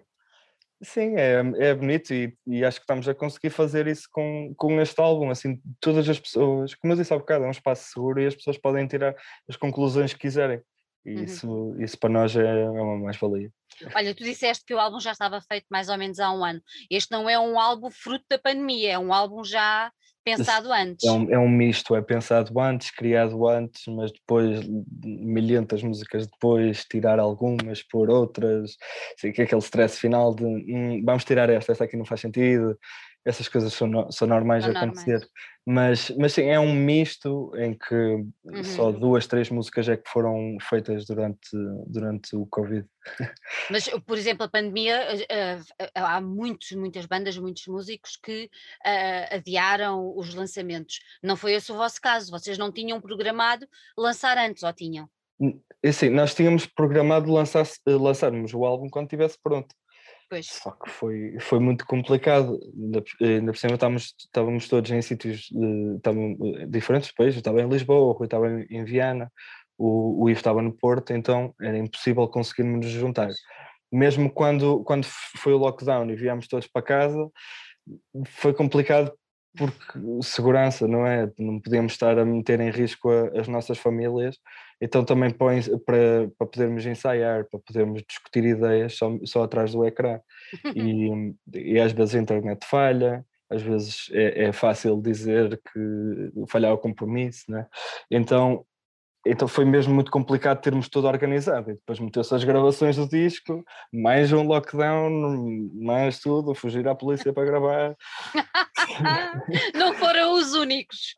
Sim, 0.82 1.16
é, 1.16 1.70
é 1.70 1.74
bonito 1.74 2.12
e, 2.12 2.36
e, 2.46 2.64
acho 2.64 2.78
que 2.78 2.84
estamos 2.84 3.08
a 3.08 3.14
conseguir 3.14 3.50
fazer 3.50 3.86
isso 3.86 4.06
com, 4.12 4.52
com 4.56 4.80
este 4.80 5.00
álbum, 5.00 5.30
assim, 5.30 5.60
todas 5.80 6.08
as 6.08 6.20
pessoas, 6.20 6.74
como 6.74 6.92
eu 6.92 6.96
disse 6.96 7.12
há 7.12 7.18
bocado, 7.18 7.44
é 7.44 7.48
um 7.48 7.52
espaço 7.52 7.90
seguro 7.90 8.20
e 8.20 8.26
as 8.26 8.34
pessoas 8.34 8.58
podem 8.58 8.86
tirar 8.86 9.14
as 9.48 9.56
conclusões 9.56 10.12
que 10.12 10.20
quiserem. 10.20 10.60
E 11.04 11.14
uhum. 11.14 11.24
isso, 11.24 11.76
isso 11.78 11.98
para 11.98 12.10
nós 12.10 12.34
é 12.34 12.64
uma 12.70 12.98
mais-valia. 12.98 13.50
Olha, 13.94 14.14
tu 14.14 14.24
disseste 14.24 14.64
que 14.64 14.74
o 14.74 14.78
álbum 14.78 15.00
já 15.00 15.12
estava 15.12 15.40
feito 15.40 15.66
mais 15.70 15.88
ou 15.88 15.98
menos 15.98 16.18
há 16.18 16.32
um 16.32 16.44
ano. 16.44 16.60
Este 16.90 17.10
não 17.10 17.28
é 17.28 17.38
um 17.38 17.58
álbum 17.58 17.90
fruto 17.90 18.24
da 18.30 18.38
pandemia, 18.38 18.92
é 18.92 18.98
um 18.98 19.12
álbum 19.12 19.44
já 19.44 19.90
pensado 20.24 20.72
antes. 20.72 21.06
É 21.06 21.12
um, 21.12 21.30
é 21.30 21.38
um 21.38 21.48
misto, 21.48 21.94
é 21.94 22.00
pensado 22.00 22.58
antes, 22.58 22.90
criado 22.90 23.46
antes, 23.46 23.82
mas 23.88 24.10
depois, 24.10 24.66
milhentas 25.04 25.82
músicas 25.82 26.26
depois, 26.26 26.84
tirar 26.84 27.18
algumas 27.18 27.82
por 27.82 28.08
outras, 28.08 28.76
assim, 29.18 29.32
que 29.32 29.42
é 29.42 29.44
aquele 29.44 29.60
stress 29.60 30.00
final 30.00 30.34
de 30.34 30.44
hum, 30.44 31.02
vamos 31.04 31.24
tirar 31.24 31.50
esta, 31.50 31.72
esta 31.72 31.84
aqui 31.84 31.96
não 31.96 32.06
faz 32.06 32.22
sentido, 32.22 32.78
essas 33.24 33.48
coisas 33.48 33.72
são, 33.72 33.86
no, 33.86 34.12
são 34.12 34.28
normais 34.28 34.64
são 34.64 34.72
de 34.72 34.78
acontecer. 34.78 35.12
Normais. 35.12 35.30
Mas, 35.66 36.10
mas 36.18 36.32
sim, 36.34 36.42
é 36.42 36.60
um 36.60 36.74
misto 36.74 37.50
em 37.56 37.72
que 37.72 37.94
uhum. 37.94 38.64
só 38.64 38.92
duas, 38.92 39.26
três 39.26 39.48
músicas 39.48 39.88
é 39.88 39.96
que 39.96 40.10
foram 40.10 40.58
feitas 40.60 41.06
durante, 41.06 41.48
durante 41.86 42.36
o 42.36 42.44
Covid. 42.46 42.86
Mas, 43.70 43.88
por 44.06 44.18
exemplo, 44.18 44.44
a 44.44 44.48
pandemia, 44.48 45.00
uh, 45.14 45.90
há 45.94 46.20
muitos, 46.20 46.72
muitas 46.72 47.06
bandas, 47.06 47.38
muitos 47.38 47.66
músicos 47.66 48.16
que 48.22 48.50
adiaram 49.30 50.14
os 50.16 50.34
lançamentos. 50.34 51.00
Não 51.22 51.36
foi 51.36 51.54
esse 51.54 51.72
o 51.72 51.76
vosso 51.76 52.00
caso, 52.00 52.30
vocês 52.30 52.58
não 52.58 52.70
tinham 52.70 53.00
programado 53.00 53.66
lançar 53.96 54.36
antes, 54.36 54.62
ou 54.62 54.72
tinham? 54.72 55.08
Assim, 55.84 56.10
nós 56.10 56.34
tínhamos 56.34 56.66
programado 56.66 57.32
lançar, 57.32 57.66
lançarmos 57.86 58.52
o 58.52 58.64
álbum 58.64 58.88
quando 58.88 59.06
estivesse 59.06 59.38
pronto. 59.42 59.74
Pois. 60.28 60.46
Só 60.46 60.70
que 60.72 60.90
foi, 60.90 61.36
foi 61.40 61.58
muito 61.58 61.86
complicado, 61.86 62.58
ainda, 63.20 63.52
por 63.52 63.58
cima 63.58 63.74
estávamos, 63.74 64.14
estávamos 64.18 64.68
todos 64.68 64.90
em 64.90 65.02
sítios 65.02 65.48
de, 65.50 66.00
eh, 66.04 66.66
diferentes 66.66 67.12
países, 67.12 67.36
eu 67.36 67.40
estava 67.40 67.60
em 67.60 67.68
Lisboa, 67.68 68.00
o 68.00 68.12
Rui 68.12 68.26
estava 68.26 68.50
em, 68.50 68.66
em 68.70 68.84
Viana, 68.84 69.30
o, 69.78 70.24
o 70.24 70.30
Ivo 70.30 70.38
estava 70.38 70.62
no 70.62 70.72
Porto, 70.72 71.12
então 71.12 71.54
era 71.60 71.76
impossível 71.78 72.26
conseguirmos 72.28 72.86
nos 72.86 72.94
juntar. 72.94 73.30
Mesmo 73.92 74.30
quando, 74.30 74.82
quando 74.84 75.04
foi 75.04 75.52
o 75.52 75.58
lockdown 75.58 76.10
e 76.10 76.16
viemos 76.16 76.48
todos 76.48 76.66
para 76.66 76.82
casa, 76.82 77.30
foi 78.26 78.52
complicado 78.54 79.12
porque 79.56 79.98
segurança, 80.22 80.88
não 80.88 81.06
é? 81.06 81.30
Não 81.38 81.60
podíamos 81.60 81.92
estar 81.92 82.18
a 82.18 82.24
meter 82.24 82.60
em 82.60 82.70
risco 82.70 83.08
a, 83.08 83.40
as 83.40 83.46
nossas 83.46 83.78
famílias, 83.78 84.36
então 84.84 85.02
também 85.02 85.30
põe 85.30 85.62
para, 85.86 86.28
para 86.36 86.46
podermos 86.46 86.84
ensaiar, 86.84 87.46
para 87.46 87.58
podermos 87.58 88.02
discutir 88.06 88.44
ideias 88.44 88.94
só, 88.98 89.10
só 89.24 89.44
atrás 89.44 89.72
do 89.72 89.84
ecrã. 89.86 90.20
E, 90.76 91.10
e 91.54 91.80
às 91.80 91.92
vezes 91.92 92.14
a 92.14 92.18
internet 92.18 92.66
falha, 92.66 93.24
às 93.48 93.62
vezes 93.62 94.10
é, 94.12 94.44
é 94.44 94.52
fácil 94.52 95.00
dizer 95.00 95.58
que 95.72 96.46
falhar 96.48 96.74
o 96.74 96.78
compromisso, 96.78 97.50
né? 97.50 97.66
Então 98.10 98.66
então 99.26 99.48
foi 99.48 99.64
mesmo 99.64 99.94
muito 99.94 100.10
complicado 100.10 100.60
termos 100.60 100.88
tudo 100.88 101.08
organizado. 101.08 101.70
E 101.70 101.74
depois 101.74 101.98
meteu-se 101.98 102.34
as 102.34 102.44
gravações 102.44 102.96
do 102.96 103.08
disco, 103.08 103.64
mais 103.92 104.32
um 104.32 104.42
lockdown, 104.42 105.10
mais 105.74 106.20
tudo, 106.20 106.54
fugir 106.54 106.86
à 106.86 106.94
polícia 106.94 107.32
para 107.32 107.44
gravar. 107.44 107.96
Não 109.74 109.94
foram 109.94 110.34
os 110.34 110.52
únicos. 110.52 111.14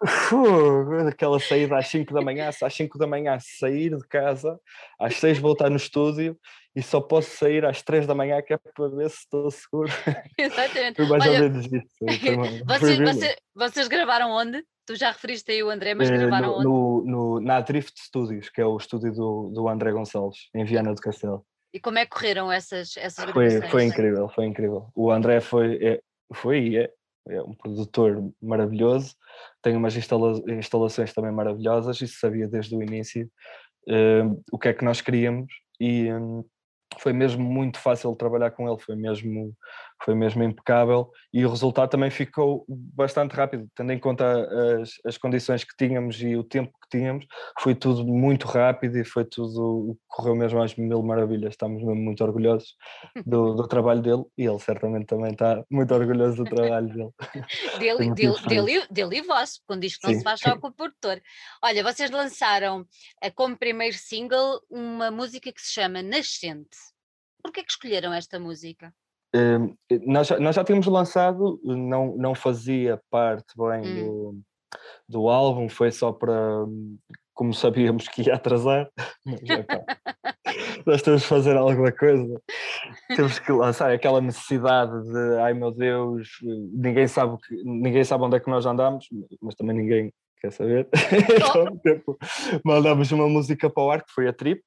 aquela 1.08 1.40
saída 1.40 1.76
às 1.76 1.88
5 1.88 2.14
da 2.14 2.22
manhã, 2.22 2.48
às 2.48 2.74
5 2.74 2.98
da 2.98 3.06
manhã 3.06 3.38
sair 3.40 3.96
de 3.96 4.06
casa, 4.06 4.58
às 4.98 5.16
6 5.16 5.38
voltar 5.38 5.68
no 5.68 5.76
estúdio 5.76 6.38
e 6.76 6.82
só 6.82 7.00
posso 7.00 7.30
sair 7.36 7.64
às 7.64 7.82
3 7.82 8.06
da 8.06 8.14
manhã 8.14 8.40
que 8.42 8.52
é 8.52 8.58
para 8.58 8.88
ver 8.88 9.08
se 9.08 9.16
estou 9.20 9.50
seguro. 9.50 9.88
Exatamente. 10.38 10.96
Foi 10.96 11.06
mais 11.06 11.22
Olha, 11.24 11.32
ou 11.32 11.38
menos 11.50 11.66
isso. 11.66 11.96
vocês, 12.66 12.98
vocês, 12.98 13.36
vocês 13.54 13.88
gravaram 13.88 14.30
onde? 14.30 14.62
Tu 14.84 14.94
já 14.94 15.10
referiste 15.10 15.50
aí 15.50 15.62
o 15.64 15.70
André, 15.70 15.94
mas 15.94 16.08
Eh, 16.10 16.12
gravaram 16.12 16.48
no, 16.48 16.54
onde? 16.58 16.64
no, 16.66 17.04
no- 17.06 17.40
na 17.40 17.60
Drift 17.60 17.98
Studios, 17.98 18.50
que 18.50 18.60
é 18.60 18.66
o 18.66 18.76
estúdio 18.76 19.12
do, 19.12 19.50
do 19.52 19.68
André 19.68 19.90
Gonçalves, 19.90 20.48
em 20.54 20.64
Viana 20.64 20.94
do 20.94 21.00
Castelo. 21.00 21.44
E 21.72 21.80
como 21.80 21.98
é 21.98 22.04
que 22.04 22.10
correram 22.12 22.52
essas, 22.52 22.96
essas 22.96 23.24
Foi, 23.32 23.48
gravações? 23.48 23.70
foi 23.70 23.84
incrível, 23.84 24.28
foi 24.28 24.44
incrível. 24.46 24.88
O 24.94 25.10
André 25.10 25.40
foi, 25.40 25.82
é, 25.84 26.00
foi 26.34 26.76
é, 26.76 26.90
é 27.28 27.42
um 27.42 27.54
produtor 27.54 28.30
maravilhoso, 28.40 29.16
tem 29.62 29.74
umas 29.76 29.96
instala- 29.96 30.40
instalações 30.52 31.12
também 31.12 31.32
maravilhosas 31.32 32.00
e 32.00 32.06
sabia 32.06 32.46
desde 32.46 32.76
o 32.76 32.82
início 32.82 33.28
eh, 33.88 34.22
o 34.52 34.58
que 34.58 34.68
é 34.68 34.72
que 34.74 34.84
nós 34.84 35.00
queríamos 35.00 35.52
e 35.80 36.12
hum, 36.12 36.44
foi 36.98 37.12
mesmo 37.12 37.44
muito 37.44 37.78
fácil 37.78 38.14
trabalhar 38.16 38.50
com 38.50 38.68
ele, 38.68 38.80
foi 38.80 38.96
mesmo, 38.96 39.54
foi 40.04 40.14
mesmo 40.14 40.42
impecável 40.42 41.10
e 41.32 41.44
o 41.44 41.50
resultado 41.50 41.90
também 41.90 42.10
ficou 42.10 42.64
bastante 42.68 43.32
rápido, 43.32 43.68
tendo 43.74 43.92
em 43.92 43.98
conta 43.98 44.24
as, 44.80 44.90
as 45.04 45.18
condições 45.18 45.64
que 45.64 45.74
tínhamos 45.76 46.20
e 46.20 46.36
o 46.36 46.44
tempo 46.44 46.72
que 46.82 46.98
tínhamos, 46.98 47.26
foi 47.60 47.74
tudo 47.74 48.04
muito 48.04 48.46
rápido 48.46 48.98
e 48.98 49.04
foi 49.04 49.24
tudo, 49.24 49.96
correu 50.06 50.34
mesmo 50.34 50.62
às 50.62 50.74
mil 50.76 51.02
maravilhas, 51.02 51.52
estamos 51.52 51.82
mesmo 51.82 52.00
muito 52.00 52.22
orgulhosos 52.22 52.74
do, 53.26 53.54
do 53.54 53.66
trabalho 53.66 54.02
dele 54.02 54.24
e 54.36 54.44
ele 54.44 54.58
certamente 54.58 55.06
também 55.06 55.32
está 55.32 55.64
muito 55.70 55.94
orgulhoso 55.94 56.44
do 56.44 56.44
trabalho 56.54 56.88
dele. 56.88 57.10
Dele, 57.78 58.10
dele, 58.14 58.46
dele, 58.46 58.72
e- 58.78 58.92
dele 58.92 59.16
e 59.18 59.22
vosso, 59.22 59.60
quando 59.66 59.82
diz 59.82 59.96
que 59.96 60.06
não 60.06 60.12
se 60.12 60.18
Sim. 60.18 60.24
faz 60.24 60.40
só 60.40 60.58
com 60.58 60.68
o 60.68 60.72
produtor. 60.72 61.22
Olha, 61.62 61.82
vocês 61.82 62.10
lançaram 62.10 62.86
eh, 63.22 63.30
como 63.30 63.56
primeiro 63.56 63.96
single 63.96 64.60
uma 64.70 65.10
música 65.10 65.52
que 65.52 65.60
se 65.60 65.72
chama 65.72 66.02
Nascente. 66.02 66.76
Porquê 67.42 67.62
que 67.62 67.70
escolheram 67.70 68.12
esta 68.12 68.38
música? 68.38 68.92
Hum, 69.36 69.74
nós, 70.06 70.28
já, 70.28 70.40
nós 70.40 70.56
já 70.56 70.64
tínhamos 70.64 70.86
lançado, 70.86 71.60
não, 71.62 72.16
não 72.16 72.34
fazia 72.34 72.98
parte 73.10 73.52
bem 73.56 73.82
Hum. 73.82 74.04
do, 74.06 74.40
do 75.08 75.28
álbum, 75.28 75.68
foi 75.68 75.90
só 75.90 76.10
para 76.12 76.64
como 77.34 77.52
sabíamos 77.52 78.08
que 78.08 78.22
ia 78.22 78.34
atrasar, 78.34 78.90
mas, 79.26 80.86
nós 80.86 81.02
temos 81.02 81.22
que 81.22 81.28
fazer 81.28 81.54
alguma 81.54 81.92
coisa, 81.92 82.40
temos 83.14 83.38
que 83.38 83.52
lançar 83.52 83.92
aquela 83.92 84.22
necessidade 84.22 85.02
de 85.02 85.38
ai 85.40 85.52
meu 85.52 85.70
Deus, 85.70 86.30
ninguém 86.72 87.06
sabe, 87.06 87.36
que, 87.46 87.62
ninguém 87.62 88.04
sabe 88.04 88.24
onde 88.24 88.36
é 88.36 88.40
que 88.40 88.48
nós 88.48 88.64
andamos, 88.64 89.06
mas 89.42 89.54
também 89.54 89.76
ninguém 89.76 90.12
quer 90.40 90.50
saber. 90.50 90.88
então, 91.36 91.76
tipo, 91.78 92.16
mandámos 92.64 93.12
uma 93.12 93.28
música 93.28 93.68
para 93.68 93.82
o 93.82 93.90
ar 93.90 94.02
que 94.02 94.12
foi 94.12 94.28
a 94.28 94.32
Trip, 94.32 94.62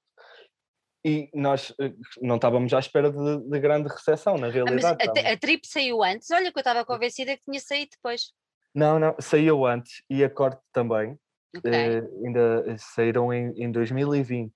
e 1.04 1.30
nós 1.34 1.74
eh, 1.80 1.94
não 2.22 2.36
estávamos 2.36 2.74
à 2.74 2.80
espera 2.80 3.12
de, 3.12 3.38
de 3.50 3.60
grande 3.60 3.88
recepção, 3.90 4.38
na 4.38 4.48
Ah, 4.48 4.52
realidade. 4.52 4.86
a, 5.02 5.06
estávamos- 5.06 5.32
a 5.34 5.38
trip 5.38 5.68
saiu 5.68 6.04
antes. 6.04 6.30
Olha, 6.32 6.52
que 6.52 6.58
eu 6.58 6.62
estava 6.62 6.86
convencida 6.86 7.36
que 7.38 7.44
tinha 7.44 7.60
saído 7.60 7.92
depois. 7.92 8.32
Não, 8.76 9.00
não, 9.00 9.16
saiu 9.20 9.66
antes 9.66 10.04
e 10.10 10.24
a 10.24 10.30
corte 10.30 10.62
também. 10.72 11.18
Ok. 11.58 11.72
eh, 11.72 12.04
ainda 12.26 12.78
saíram 12.78 13.34
em, 13.34 13.52
em 13.62 13.72
2020. 13.72 14.54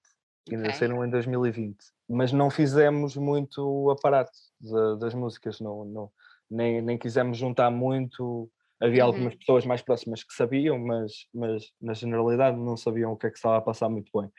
Ainda 0.52 0.74
saíram 0.74 1.04
em 1.06 1.10
2020. 1.10 1.78
Mas 2.08 2.32
não 2.32 2.50
fizemos 2.52 3.16
muito 3.16 3.90
aparato 3.90 4.32
da- 4.60 4.96
das 4.96 5.14
músicas, 5.14 5.60
não, 5.60 5.86
não, 5.86 6.12
nem, 6.52 6.82
nem 6.82 6.98
quisemos 6.98 7.38
juntar 7.38 7.72
muito. 7.72 8.50
Havia 8.82 9.04
Uhum. 9.04 9.08
algumas 9.12 9.36
pessoas 9.36 9.66
mais 9.66 9.82
próximas 9.82 10.24
que 10.24 10.34
sabiam, 10.34 10.78
mas, 10.78 11.14
mas 11.34 11.72
na 11.82 11.94
generalidade 11.94 12.58
não 12.58 12.76
sabiam 12.76 13.14
o 13.14 13.18
que 13.18 13.28
é 13.28 13.30
que 13.32 13.38
estava 13.38 13.58
a 13.58 13.62
passar 13.62 13.88
muito 13.90 14.12
bem. 14.20 14.30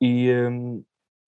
E 0.00 0.30
hum, 0.32 0.84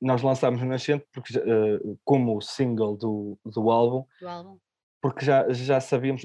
nós 0.06 0.22
lançámos 0.22 0.62
o 0.62 0.66
Nascente 0.66 1.06
porque, 1.12 1.36
eh, 1.38 1.80
como 2.04 2.40
single 2.40 2.96
do, 2.96 3.38
do 3.44 3.70
álbum, 3.70 4.04
Do 4.20 4.28
álbum. 4.28 4.58
porque 5.02 5.24
já, 5.24 5.50
já 5.52 5.80
sabíamos, 5.80 6.22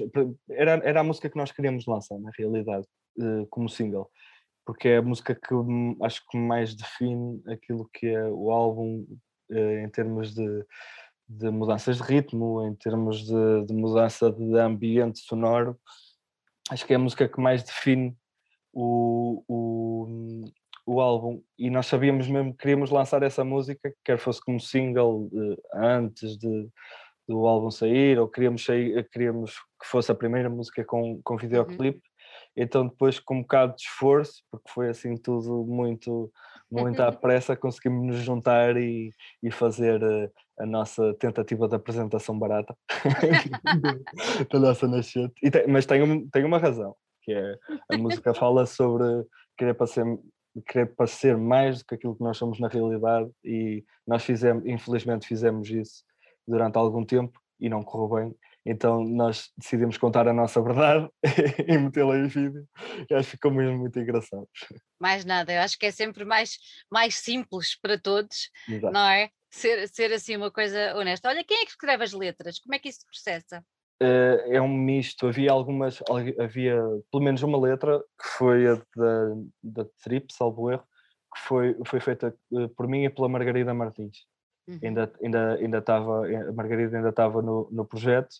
era, 0.48 0.72
era 0.84 1.00
a 1.00 1.04
música 1.04 1.28
que 1.28 1.36
nós 1.36 1.52
queríamos 1.52 1.86
lançar, 1.86 2.18
na 2.18 2.30
realidade, 2.38 2.86
eh, 3.20 3.46
como 3.50 3.68
single, 3.68 4.10
porque 4.64 4.88
é 4.88 4.96
a 4.98 5.02
música 5.02 5.34
que 5.34 5.54
hum, 5.54 5.96
acho 6.02 6.22
que 6.28 6.38
mais 6.38 6.74
define 6.74 7.42
aquilo 7.48 7.88
que 7.92 8.06
é 8.06 8.24
o 8.28 8.50
álbum 8.50 9.04
eh, 9.50 9.82
em 9.82 9.88
termos 9.90 10.34
de, 10.34 10.64
de 11.28 11.50
mudanças 11.50 11.96
de 11.96 12.02
ritmo, 12.02 12.64
em 12.66 12.74
termos 12.74 13.24
de, 13.26 13.64
de 13.66 13.74
mudança 13.74 14.30
de 14.30 14.58
ambiente 14.58 15.18
sonoro. 15.20 15.78
Acho 16.70 16.86
que 16.86 16.92
é 16.92 16.96
a 16.96 16.98
música 16.98 17.28
que 17.28 17.40
mais 17.40 17.62
define 17.62 18.16
o, 18.72 19.42
o, 19.48 20.44
o 20.86 21.00
álbum 21.00 21.40
e 21.58 21.70
nós 21.70 21.86
sabíamos 21.86 22.28
mesmo 22.28 22.52
que 22.52 22.58
queríamos 22.58 22.90
lançar 22.90 23.22
essa 23.22 23.44
música, 23.44 23.92
quer 24.04 24.18
fosse 24.18 24.40
como 24.40 24.60
single 24.60 25.30
eh, 25.32 25.56
antes 25.74 26.36
de, 26.36 26.68
do 27.28 27.46
álbum 27.46 27.70
sair, 27.70 28.18
ou 28.18 28.28
queríamos, 28.28 28.64
sair, 28.64 29.08
queríamos 29.10 29.54
que 29.80 29.86
fosse 29.86 30.10
a 30.10 30.14
primeira 30.14 30.50
música 30.50 30.84
com, 30.84 31.20
com 31.22 31.36
videoclipe. 31.36 32.02
Então 32.56 32.86
depois 32.86 33.18
com 33.18 33.36
um 33.36 33.42
bocado 33.42 33.76
de 33.76 33.82
esforço, 33.82 34.42
porque 34.50 34.70
foi 34.70 34.88
assim 34.88 35.16
tudo 35.16 35.64
muito, 35.64 36.30
muito 36.70 37.00
à 37.00 37.10
pressa, 37.12 37.56
conseguimos 37.56 38.06
nos 38.06 38.16
juntar 38.18 38.76
e, 38.76 39.12
e 39.42 39.50
fazer 39.50 40.02
eh, 40.02 40.30
a 40.58 40.66
nossa 40.66 41.14
tentativa 41.14 41.68
de 41.68 41.76
apresentação 41.76 42.38
barata 42.38 42.76
da 44.50 44.58
nossa 44.58 44.86
nascente. 44.88 45.32
Tem- 45.50 45.66
mas 45.66 45.86
tem, 45.86 46.28
tem 46.28 46.44
uma 46.44 46.58
razão, 46.58 46.94
que 47.22 47.32
é 47.32 47.56
a 47.90 47.96
música 47.96 48.34
fala 48.34 48.66
sobre 48.66 49.04
querer 49.56 49.74
parecer, 49.74 50.04
querer 50.60 50.94
parecer 50.94 51.36
mais 51.36 51.78
do 51.78 51.86
que 51.86 51.94
aquilo 51.94 52.16
que 52.16 52.22
nós 52.22 52.36
somos 52.36 52.60
na 52.60 52.68
realidade 52.68 53.30
e 53.44 53.84
nós 54.06 54.22
fizemos, 54.22 54.66
infelizmente 54.66 55.26
fizemos 55.26 55.70
isso 55.70 56.04
durante 56.46 56.76
algum 56.76 57.04
tempo 57.04 57.40
e 57.58 57.68
não 57.68 57.82
correu 57.82 58.24
bem. 58.24 58.36
Então 58.64 59.02
nós 59.02 59.50
decidimos 59.56 59.96
contar 59.96 60.28
a 60.28 60.32
nossa 60.32 60.60
verdade 60.62 61.08
e 61.66 61.78
metê-la 61.78 62.18
em 62.18 62.28
vídeo 62.28 62.66
e 63.10 63.14
acho 63.14 63.30
que 63.30 63.36
ficou 63.36 63.50
mesmo 63.50 63.78
muito 63.78 63.98
engraçado. 63.98 64.48
Mais 65.00 65.24
nada, 65.24 65.52
eu 65.52 65.60
acho 65.60 65.78
que 65.78 65.86
é 65.86 65.90
sempre 65.90 66.24
mais, 66.24 66.58
mais 66.90 67.16
simples 67.16 67.78
para 67.80 67.98
todos, 67.98 68.50
Exato. 68.68 68.92
não 68.92 69.08
é? 69.08 69.30
Ser, 69.50 69.86
ser 69.88 70.12
assim 70.12 70.36
uma 70.36 70.50
coisa 70.50 70.96
honesta. 70.96 71.28
Olha, 71.28 71.44
quem 71.44 71.58
é 71.58 71.64
que 71.64 71.72
escreve 71.72 72.04
as 72.04 72.12
letras? 72.12 72.58
Como 72.58 72.74
é 72.74 72.78
que 72.78 72.88
isso 72.88 73.00
se 73.00 73.06
processa? 73.06 73.64
Eh, 74.02 74.56
é 74.56 74.60
um 74.60 74.68
misto. 74.68 75.28
Havia 75.28 75.52
algumas, 75.52 76.02
algu- 76.08 76.34
havia 76.42 76.76
pelo 77.10 77.22
menos 77.22 77.40
uma 77.44 77.56
letra 77.58 78.00
que 78.20 78.28
foi 78.36 78.66
a 78.66 78.74
da, 78.96 79.34
da 79.62 79.86
Trip, 80.02 80.26
salvo 80.32 80.72
erro, 80.72 80.82
que 81.32 81.40
foi, 81.42 81.76
foi 81.86 82.00
feita 82.00 82.34
eh, 82.54 82.68
por 82.76 82.88
mim 82.88 83.04
e 83.04 83.10
pela 83.10 83.28
Margarida 83.28 83.72
Martins. 83.72 84.26
Uhum. 84.66 84.78
Ainda 84.82 85.12
ainda 85.22 85.54
ainda 85.54 85.78
estava 85.78 86.26
a 86.26 86.52
Margarida 86.52 86.96
ainda 86.96 87.10
estava 87.10 87.40
no, 87.40 87.68
no 87.70 87.84
projeto. 87.84 88.34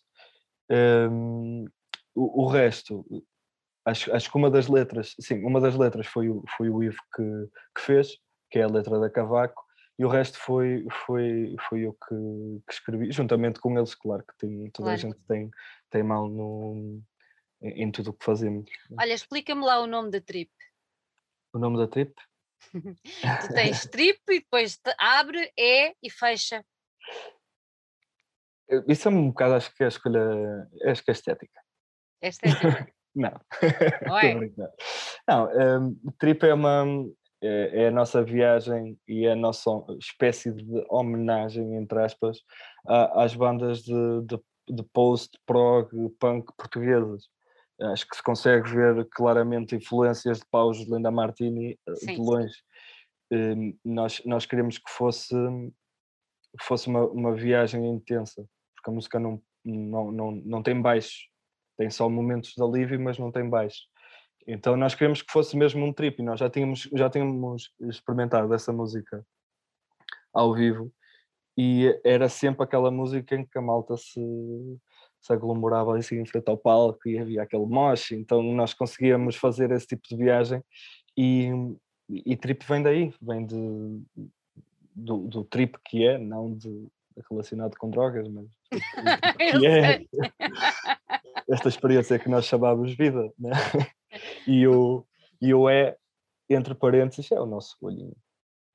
Ehm, 0.68 1.66
o, 2.14 2.42
o 2.44 2.46
resto, 2.48 3.04
acho, 3.84 4.12
acho 4.14 4.30
que 4.30 4.36
uma 4.36 4.50
das 4.50 4.66
letras, 4.68 5.14
sim, 5.20 5.44
uma 5.44 5.60
das 5.60 5.76
letras 5.76 6.06
foi 6.08 6.28
o, 6.28 6.42
foi 6.56 6.70
o 6.70 6.82
Ivo 6.82 6.98
que, 7.14 7.22
que 7.76 7.80
fez, 7.80 8.18
que 8.50 8.58
é 8.58 8.62
a 8.64 8.68
letra 8.68 8.98
da 8.98 9.08
Cavaco, 9.10 9.62
e 10.02 10.04
o 10.04 10.08
resto 10.08 10.36
foi, 10.36 10.84
foi, 11.06 11.54
foi 11.68 11.82
eu 11.82 11.92
que, 11.92 12.60
que 12.66 12.72
escrevi, 12.72 13.12
juntamente 13.12 13.60
com 13.60 13.78
eles, 13.78 13.94
claro, 13.94 14.24
que 14.26 14.36
tem, 14.36 14.68
toda 14.72 14.90
a 14.90 14.98
Claro. 14.98 15.00
gente 15.00 15.26
tem, 15.28 15.48
tem 15.88 16.02
mão 16.02 16.26
no, 16.26 17.00
em, 17.62 17.84
em 17.84 17.92
tudo 17.92 18.10
o 18.10 18.12
que 18.12 18.24
fazemos. 18.24 18.68
Olha, 18.98 19.12
explica-me 19.12 19.64
lá 19.64 19.78
o 19.78 19.86
nome 19.86 20.10
da 20.10 20.20
trip. 20.20 20.50
O 21.54 21.58
nome 21.60 21.76
da 21.78 21.86
trip? 21.86 22.12
Tu 23.42 23.54
tens 23.54 23.86
trip 23.86 24.20
e 24.28 24.40
depois 24.40 24.76
abre, 24.98 25.52
é 25.56 25.94
e 26.02 26.10
fecha. 26.10 26.66
Isso 28.88 29.06
é 29.06 29.10
um 29.12 29.28
bocado, 29.28 29.54
acho 29.54 29.72
que 29.72 29.84
é 29.84 29.86
a 29.86 29.88
escolha, 29.88 30.68
acho 30.86 31.04
que 31.04 31.12
é 31.12 31.14
estética. 31.14 31.62
É 32.20 32.28
a 32.50 32.64
trip. 32.64 32.92
Não, 33.14 33.40
a. 34.06 34.72
Não, 35.28 35.48
um, 35.80 36.12
Trip 36.18 36.44
é 36.44 36.54
uma 36.54 36.84
é, 37.42 37.82
é 37.82 37.88
a 37.88 37.90
nossa 37.90 38.22
viagem 38.22 38.96
e 39.06 39.26
a 39.26 39.34
nossa 39.34 39.70
espécie 39.98 40.52
de 40.52 40.86
homenagem, 40.88 41.74
entre 41.74 42.00
aspas, 42.00 42.38
às 42.86 43.34
bandas 43.34 43.82
de, 43.82 44.22
de, 44.22 44.40
de 44.68 44.82
post-prog 44.92 45.88
punk 46.20 46.52
portuguesas. 46.56 47.24
Acho 47.80 48.08
que 48.08 48.16
se 48.16 48.22
consegue 48.22 48.70
ver 48.70 49.08
claramente 49.10 49.74
influências 49.74 50.38
de 50.38 50.46
paus 50.50 50.78
de 50.78 50.90
Linda 50.90 51.10
Martini 51.10 51.76
eh, 51.88 51.94
Sim, 51.96 52.14
de 52.14 52.20
longe. 52.20 52.54
Um, 53.32 53.76
nós, 53.84 54.22
nós 54.24 54.46
queremos 54.46 54.78
que 54.78 54.90
fosse, 54.90 55.34
fosse 56.60 56.86
uma, 56.86 57.04
uma 57.06 57.34
viagem 57.34 57.84
intensa, 57.88 58.46
porque 58.76 58.90
a 58.90 58.92
música 58.92 59.18
não, 59.18 59.42
não, 59.64 60.12
não, 60.12 60.30
não 60.30 60.62
tem 60.62 60.80
baixo, 60.80 61.28
tem 61.76 61.90
só 61.90 62.08
momentos 62.08 62.52
de 62.56 62.62
alívio, 62.62 63.00
mas 63.00 63.18
não 63.18 63.32
tem 63.32 63.48
baixo. 63.48 63.80
Então 64.46 64.76
nós 64.76 64.94
queríamos 64.94 65.22
que 65.22 65.32
fosse 65.32 65.56
mesmo 65.56 65.84
um 65.84 65.92
trip 65.92 66.20
e 66.20 66.24
nós 66.24 66.40
já 66.40 66.50
tínhamos, 66.50 66.88
já 66.92 67.08
tínhamos 67.08 67.72
experimentado 67.80 68.52
essa 68.52 68.72
música 68.72 69.24
ao 70.32 70.54
vivo 70.54 70.92
e 71.56 71.98
era 72.04 72.28
sempre 72.28 72.64
aquela 72.64 72.90
música 72.90 73.36
em 73.36 73.44
que 73.44 73.58
a 73.58 73.62
malta 73.62 73.96
se, 73.96 74.20
se 75.20 75.32
aglomerava 75.32 75.96
assim 75.96 76.18
em 76.18 76.26
frente 76.26 76.48
ao 76.48 76.56
palco 76.56 77.08
e 77.08 77.18
havia 77.18 77.42
aquele 77.42 77.66
moche, 77.66 78.14
então 78.14 78.42
nós 78.42 78.72
conseguíamos 78.72 79.36
fazer 79.36 79.70
esse 79.70 79.86
tipo 79.86 80.02
de 80.08 80.16
viagem 80.16 80.62
e, 81.16 81.50
e 82.08 82.36
trip 82.36 82.64
vem 82.66 82.82
daí, 82.82 83.14
vem 83.20 83.44
de, 83.44 84.02
do, 84.94 85.18
do 85.28 85.44
trip 85.44 85.78
que 85.84 86.06
é, 86.06 86.18
não 86.18 86.54
de 86.54 86.88
relacionado 87.28 87.76
com 87.76 87.90
drogas, 87.90 88.26
mas 88.28 88.46
que 89.60 89.66
é 89.66 90.04
esta 91.48 91.68
experiência 91.68 92.18
que 92.18 92.30
nós 92.30 92.46
chamamos 92.46 92.96
vida, 92.96 93.30
né? 93.38 93.50
E, 94.46 94.66
o, 94.66 95.06
e 95.40 95.52
o 95.54 95.68
é, 95.68 95.96
entre 96.48 96.74
parênteses, 96.74 97.30
é 97.32 97.40
o 97.40 97.46
nosso 97.46 97.76
olhinho. 97.80 98.16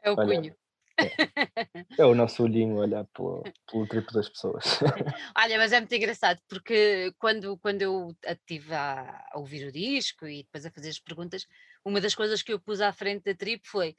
É 0.03 0.12
o 0.12 0.15
cunho. 0.15 0.56
É, 0.99 1.06
é, 2.01 2.06
o 2.06 2.15
nosso 2.15 2.43
olhinho 2.43 2.77
olhar 2.77 3.06
pelo, 3.13 3.43
pelo 3.69 3.88
triplo 3.88 4.13
das 4.13 4.30
pessoas. 4.30 4.80
Olha, 5.38 5.58
mas 5.58 5.71
é 5.71 5.80
muito 5.80 5.93
engraçado 5.93 6.39
porque 6.47 7.13
quando, 7.19 7.58
quando 7.58 7.82
eu 7.82 8.15
estive 8.25 8.73
a, 8.73 9.25
a 9.32 9.38
ouvir 9.38 9.67
o 9.67 9.71
disco 9.71 10.25
e 10.25 10.43
depois 10.43 10.65
a 10.65 10.71
fazer 10.71 10.89
as 10.89 10.99
perguntas, 10.99 11.45
uma 11.86 12.01
das 12.01 12.15
coisas 12.15 12.41
que 12.41 12.51
eu 12.51 12.60
pus 12.60 12.82
à 12.82 12.91
frente 12.91 13.23
da 13.23 13.36
trip 13.36 13.67
foi 13.67 13.95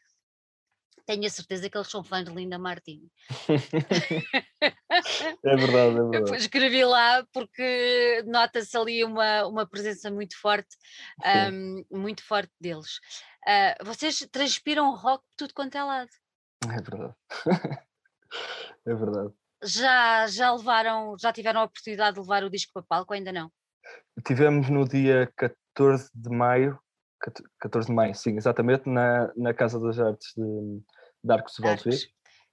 tenho 1.07 1.27
a 1.27 1.31
certeza 1.31 1.69
que 1.69 1.77
eles 1.77 1.89
são 1.89 2.03
fãs 2.05 2.25
de 2.25 2.35
Linda 2.35 2.59
Martini. 2.59 3.11
é 5.45 5.57
verdade, 5.57 5.97
é 5.97 6.03
verdade. 6.11 6.31
Eu 6.31 6.35
escrevi 6.35 6.85
lá 6.85 7.25
porque 7.33 8.23
nota-se 8.27 8.77
ali 8.77 9.05
uma, 9.05 9.47
uma 9.47 9.67
presença 9.67 10.11
muito 10.11 10.39
forte, 10.41 10.77
um, 11.53 11.85
muito 11.91 12.25
forte 12.25 12.53
deles. 12.61 12.99
Uh, 13.47 13.85
vocês 13.85 14.27
transpiram 14.31 14.95
rock 14.95 15.25
tudo 15.37 15.55
quanto 15.55 15.77
é 15.77 15.83
lado. 15.83 16.11
É 16.65 16.81
verdade. 16.81 17.15
é 18.87 18.95
verdade. 18.95 19.33
Já, 19.63 20.27
já 20.27 20.53
levaram, 20.53 21.17
já 21.19 21.33
tiveram 21.33 21.61
a 21.61 21.65
oportunidade 21.65 22.15
de 22.15 22.21
levar 22.21 22.45
o 22.45 22.51
disco 22.51 22.73
para 22.73 22.83
palco 22.83 23.15
ainda 23.15 23.33
não? 23.33 23.51
Tivemos 24.27 24.69
no 24.69 24.87
dia 24.87 25.33
14 25.37 26.11
de 26.15 26.29
maio, 26.31 26.79
14 27.61 27.89
de 27.89 27.95
maio, 27.95 28.15
sim, 28.15 28.37
exatamente, 28.37 28.89
na, 28.89 29.33
na 29.37 29.55
Casa 29.55 29.81
das 29.81 29.99
Artes 29.99 30.33
de, 30.37 30.83
de 31.25 31.33
Arcos 31.33 31.55
de 31.55 31.63
Valdez. 31.63 32.09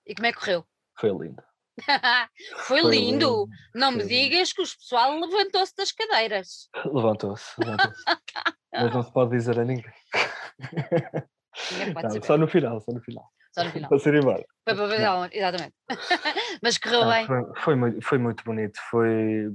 E 0.06 0.15
como 0.15 0.28
é 0.28 0.32
que 0.32 0.39
correu? 0.39 0.65
Foi 0.99 1.10
lindo. 1.10 1.43
Foi, 2.58 2.82
Foi 2.82 2.91
lindo. 2.91 3.12
lindo. 3.12 3.47
Não 3.73 3.91
Foi 3.91 4.04
me 4.04 4.08
digas 4.08 4.54
que 4.54 4.62
o 4.62 4.65
pessoal 4.65 5.19
levantou-se 5.19 5.75
das 5.75 5.91
cadeiras. 5.91 6.69
Levantou-se, 6.86 7.54
levantou-se. 7.60 8.04
Mas 8.73 8.93
não 8.93 9.04
se 9.04 9.13
pode 9.13 9.32
dizer 9.32 9.60
a 9.60 9.65
ninguém. 9.65 9.93
Não, 12.04 12.21
só 12.23 12.38
no 12.38 12.47
final, 12.47 12.80
só 12.82 12.91
no 12.91 13.01
final. 13.01 13.30
Só 13.54 13.63
no 13.63 13.71
final. 13.71 13.89
Para 13.89 13.99
ser 13.99 14.15
embora. 14.15 14.45
Foi 14.67 14.75
para 14.75 14.88
ver 14.88 15.36
exatamente. 15.36 15.75
Mas 16.62 16.78
correu 16.78 17.08
bem. 17.08 17.25
Foi, 17.25 17.43
foi, 17.56 17.75
muito, 17.75 18.01
foi 18.06 18.17
muito 18.17 18.43
bonito. 18.43 18.80
Foi, 18.89 19.49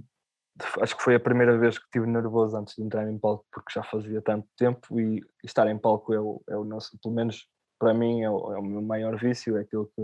acho 0.80 0.96
que 0.96 1.02
foi 1.02 1.14
a 1.14 1.20
primeira 1.20 1.56
vez 1.58 1.78
que 1.78 1.84
estive 1.84 2.06
nervoso 2.06 2.56
antes 2.56 2.74
de 2.74 2.82
entrar 2.82 3.08
em 3.08 3.18
palco, 3.18 3.44
porque 3.52 3.72
já 3.72 3.82
fazia 3.82 4.20
tanto 4.22 4.48
tempo 4.56 5.00
e 5.00 5.22
estar 5.44 5.66
em 5.68 5.78
palco 5.78 6.12
é 6.14 6.20
o, 6.20 6.42
é 6.48 6.56
o 6.56 6.64
nosso, 6.64 6.98
pelo 7.02 7.14
menos 7.14 7.46
para 7.78 7.94
mim, 7.94 8.22
é 8.22 8.30
o, 8.30 8.52
é 8.52 8.58
o 8.58 8.62
meu 8.62 8.82
maior 8.82 9.16
vício, 9.16 9.56
é 9.56 9.62
aquilo 9.62 9.86
que, 9.96 10.02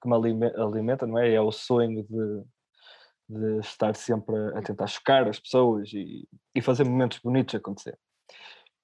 que 0.00 0.08
me 0.08 0.14
alimenta, 0.14 1.06
não 1.06 1.18
é? 1.18 1.32
É 1.32 1.40
o 1.40 1.50
sonho 1.50 2.04
de, 2.04 2.44
de 3.28 3.58
estar 3.60 3.94
sempre 3.96 4.36
a 4.56 4.62
tentar 4.62 4.86
chocar 4.86 5.28
as 5.28 5.40
pessoas 5.40 5.92
e, 5.92 6.28
e 6.54 6.62
fazer 6.62 6.84
momentos 6.84 7.18
bonitos 7.18 7.54
acontecer. 7.54 7.98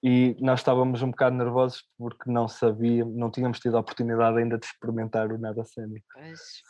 E 0.03 0.35
nós 0.39 0.59
estávamos 0.59 1.01
um 1.01 1.09
bocado 1.09 1.35
nervosos 1.35 1.83
porque 1.97 2.29
não 2.29 2.47
sabíamos, 2.47 3.15
não 3.15 3.31
tínhamos 3.31 3.59
tido 3.59 3.77
a 3.77 3.79
oportunidade 3.79 4.37
ainda 4.37 4.57
de 4.57 4.65
experimentar 4.65 5.31
o 5.31 5.37
nada 5.37 5.63
cénico. 5.63 6.05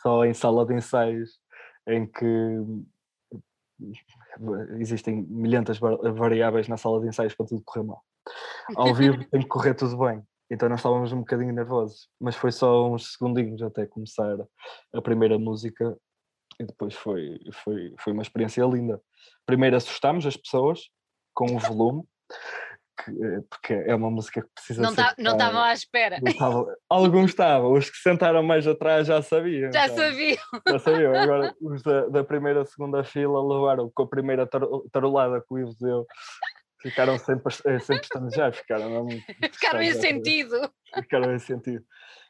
Só 0.00 0.24
em 0.24 0.32
sala 0.32 0.64
de 0.64 0.74
ensaios, 0.74 1.38
em 1.86 2.06
que 2.06 2.24
existem 4.78 5.26
milhentas 5.28 5.78
variáveis 5.78 6.68
na 6.68 6.76
sala 6.76 7.00
de 7.00 7.08
ensaios 7.08 7.34
para 7.34 7.46
tudo 7.46 7.62
correr 7.64 7.84
mal. 7.84 8.02
Ao 8.76 8.94
vivo 8.94 9.24
tem 9.30 9.42
que 9.42 9.48
correr 9.48 9.74
tudo 9.74 9.96
bem. 9.98 10.22
Então 10.50 10.68
nós 10.68 10.80
estávamos 10.80 11.12
um 11.12 11.18
bocadinho 11.18 11.52
nervosos, 11.52 12.08
mas 12.20 12.34
foi 12.34 12.50
só 12.50 12.90
uns 12.90 13.12
segundinhos 13.12 13.62
até 13.62 13.86
começar 13.86 14.36
a 14.94 15.02
primeira 15.02 15.38
música 15.38 15.96
e 16.58 16.64
depois 16.64 16.94
foi, 16.94 17.38
foi, 17.52 17.94
foi 17.98 18.12
uma 18.12 18.22
experiência 18.22 18.64
linda. 18.64 19.00
Primeiro 19.46 19.76
assustámos 19.76 20.26
as 20.26 20.36
pessoas 20.36 20.88
com 21.34 21.54
o 21.54 21.58
volume, 21.58 22.02
que, 23.04 23.10
eh, 23.10 23.40
porque 23.48 23.72
é 23.72 23.94
uma 23.94 24.10
música 24.10 24.42
que 24.42 24.48
precisa 24.54 24.82
não 24.82 24.90
ser. 24.90 24.96
Tá, 24.96 25.14
não 25.18 25.32
estavam 25.32 25.62
à 25.62 25.72
espera. 25.72 26.20
Tava, 26.38 26.66
alguns 26.88 27.30
estavam, 27.30 27.72
os 27.72 27.88
que 27.88 27.96
sentaram 27.96 28.42
mais 28.42 28.66
atrás 28.66 29.06
já 29.06 29.22
sabiam. 29.22 29.72
Já 29.72 29.86
então, 29.86 29.96
sabiam. 29.96 30.38
Já 30.68 30.78
sabiam. 30.78 31.14
Agora, 31.14 31.54
os 31.62 31.82
da, 31.82 32.06
da 32.08 32.24
primeira, 32.24 32.64
segunda 32.64 33.04
fila 33.04 33.42
levaram 33.42 33.90
com 33.94 34.02
a 34.02 34.08
primeira 34.08 34.48
tarolada 34.92 35.40
que 35.40 35.54
o 35.54 35.58
Ivo 35.58 35.74
deu 35.80 36.06
Ficaram 36.80 37.18
sempre, 37.18 37.52
eh, 37.66 37.78
sempre 37.80 38.04
estanejar, 38.04 38.52
ficaram. 38.52 38.88
Não, 38.90 39.08
ficaram 39.52 39.82
em 39.82 39.92
sentido. 39.94 40.56
Ficaram 40.94 41.34
em 41.34 41.38
sentido. 41.38 41.84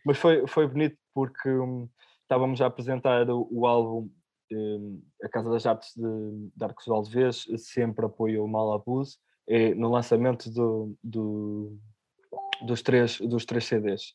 Mas 0.05 0.17
foi, 0.17 0.47
foi 0.47 0.67
bonito 0.67 0.97
porque 1.13 1.51
um, 1.51 1.89
estávamos 2.23 2.61
a 2.63 2.67
apresentar 2.67 3.29
o, 3.29 3.47
o 3.51 3.67
álbum 3.67 4.09
um, 4.51 5.03
A 5.23 5.29
Casa 5.29 5.51
das 5.51 5.67
Artes 5.67 5.93
de, 5.95 6.51
de 6.57 6.65
Arcos 6.65 6.87
Valdevez, 6.87 7.47
sempre 7.59 8.07
apoio 8.07 8.43
o 8.43 8.49
Malabuse, 8.49 9.19
é, 9.49 9.75
no 9.75 9.91
lançamento 9.91 10.51
do, 10.51 10.95
do, 11.03 11.79
dos, 12.63 12.83
três, 12.83 13.19
dos 13.19 13.45
três 13.45 13.65
CDs. 13.65 14.15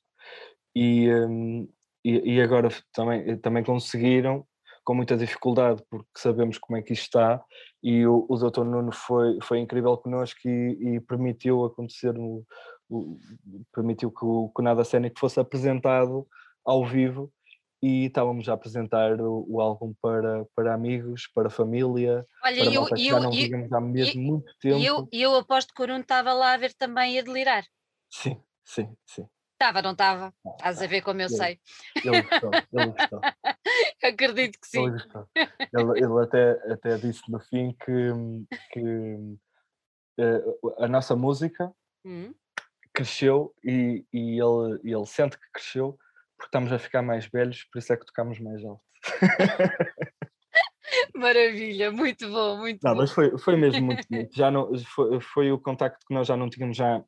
E, 0.76 1.12
um, 1.12 1.67
e, 2.04 2.36
e, 2.36 2.41
agora 2.41 2.69
também, 2.93 3.38
também 3.38 3.63
conseguiram 3.63 4.46
com 4.84 4.93
muita 4.93 5.15
dificuldade, 5.15 5.82
porque 5.89 6.10
sabemos 6.17 6.58
como 6.58 6.78
é 6.78 6.82
que 6.82 6.93
isto 6.93 7.04
está, 7.04 7.41
e 7.82 8.06
o, 8.06 8.26
o 8.28 8.38
Dr. 8.38 8.63
Nuno 8.63 8.91
foi, 8.91 9.38
foi 9.41 9.60
incrível 9.60 9.98
connosco 9.98 10.39
e, 10.46 10.96
e 10.96 11.00
permitiu 11.00 11.63
acontecer, 11.63 12.17
o, 12.17 12.46
o, 12.89 13.17
permitiu 13.74 14.12
que 14.12 14.26
o, 14.26 14.50
que 14.54 14.62
o 14.62 14.63
Nada 14.63 14.84
Cénico 14.84 15.19
fosse 15.19 15.39
apresentado 15.39 16.28
ao 16.65 16.86
vivo 16.86 17.32
e 17.84 18.06
estávamos 18.06 18.48
a 18.48 18.54
apresentar 18.54 19.19
o, 19.19 19.46
o, 19.46 19.60
álbum 19.60 19.93
para, 20.02 20.46
para 20.56 20.74
amigos, 20.74 21.28
para 21.28 21.50
família, 21.50 22.26
Olha, 22.41 22.63
para 22.63 22.74
eu, 22.74 22.88
eu, 22.88 22.98
já 22.98 23.19
não 23.19 23.30
víamos 23.30 23.74
há 23.74 23.82
mesmo 23.82 24.22
eu, 24.22 24.26
muito 24.26 24.58
tempo. 24.58 24.78
E 24.78 24.86
eu, 24.86 25.10
eu 25.12 25.36
aposto 25.36 25.74
que 25.74 25.84
o 25.84 25.88
Nuno 25.88 26.00
estava 26.00 26.32
lá 26.32 26.54
a 26.54 26.58
ver 26.58 26.74
também 26.76 27.15
e 27.15 27.19
a 27.19 27.22
delirar. 27.22 27.65
Sim, 28.10 28.41
sim, 28.63 28.96
sim. 29.06 29.28
Estava, 29.52 29.82
não 29.82 29.91
estava? 29.91 30.34
Estás 30.46 30.82
a 30.82 30.88
ver 30.88 31.02
como 31.02 31.19
eu 31.19 31.28
ele, 31.28 31.36
sei. 31.36 31.60
Ele 32.06 32.22
gostou, 32.22 32.52
ele 32.72 32.91
gostou. 32.91 33.22
Acredito 34.02 34.60
que 34.62 34.67
sim. 34.67 34.84
Ele, 34.84 34.91
gostou. 34.91 35.28
ele, 35.36 36.06
ele 36.06 36.24
até, 36.24 36.52
até 36.72 36.98
disse 36.98 37.30
no 37.30 37.41
fim 37.41 37.76
que, 37.84 38.56
que 38.72 39.15
uh, 40.22 40.82
a 40.82 40.88
nossa 40.88 41.17
música 41.17 41.69
hum. 42.06 42.34
cresceu 42.93 43.54
e, 43.62 44.06
e 44.13 44.39
ele, 44.39 44.80
ele 44.86 45.06
sente 45.06 45.38
que 45.38 45.52
cresceu 45.52 46.00
porque 46.43 46.58
estamos 46.58 46.73
a 46.73 46.79
ficar 46.79 47.01
mais 47.01 47.25
velhos, 47.25 47.63
por 47.71 47.79
isso 47.79 47.93
é 47.93 47.97
que 47.97 48.06
tocamos 48.06 48.38
mais 48.39 48.63
alto. 48.65 48.84
Maravilha, 51.15 51.89
muito 51.89 52.29
bom, 52.29 52.58
muito 52.58 52.82
não, 52.84 52.91
bom. 52.93 52.97
Mas 52.97 53.12
foi, 53.12 53.38
foi 53.38 53.56
mesmo 53.56 53.86
muito 53.86 54.06
bonito. 54.12 54.36
Já 54.36 54.51
não, 54.51 54.77
foi, 54.79 55.21
foi 55.21 55.51
o 55.53 55.60
contacto 55.60 56.06
que 56.06 56.13
nós 56.13 56.27
já 56.27 56.36
não 56.36 56.49
tínhamos 56.49 56.75
já 56.75 57.01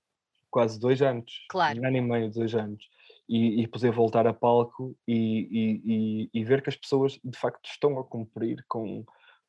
quase 0.49 0.79
dois 0.79 1.01
anos, 1.01 1.45
claro. 1.49 1.81
um 1.81 1.85
ano 1.85 1.97
e 1.97 2.01
meio, 2.01 2.31
dois 2.31 2.55
anos, 2.55 2.81
e, 3.27 3.61
e 3.61 3.67
poder 3.67 3.91
voltar 3.91 4.25
a 4.25 4.33
palco 4.33 4.95
e, 5.05 5.81
e, 5.83 6.29
e, 6.33 6.43
ver 6.45 6.61
que 6.61 6.69
as 6.69 6.77
pessoas 6.77 7.19
de 7.21 7.37
facto 7.37 7.65
estão 7.69 7.99
a 7.99 8.05
cumprir 8.05 8.63
com, 8.69 9.03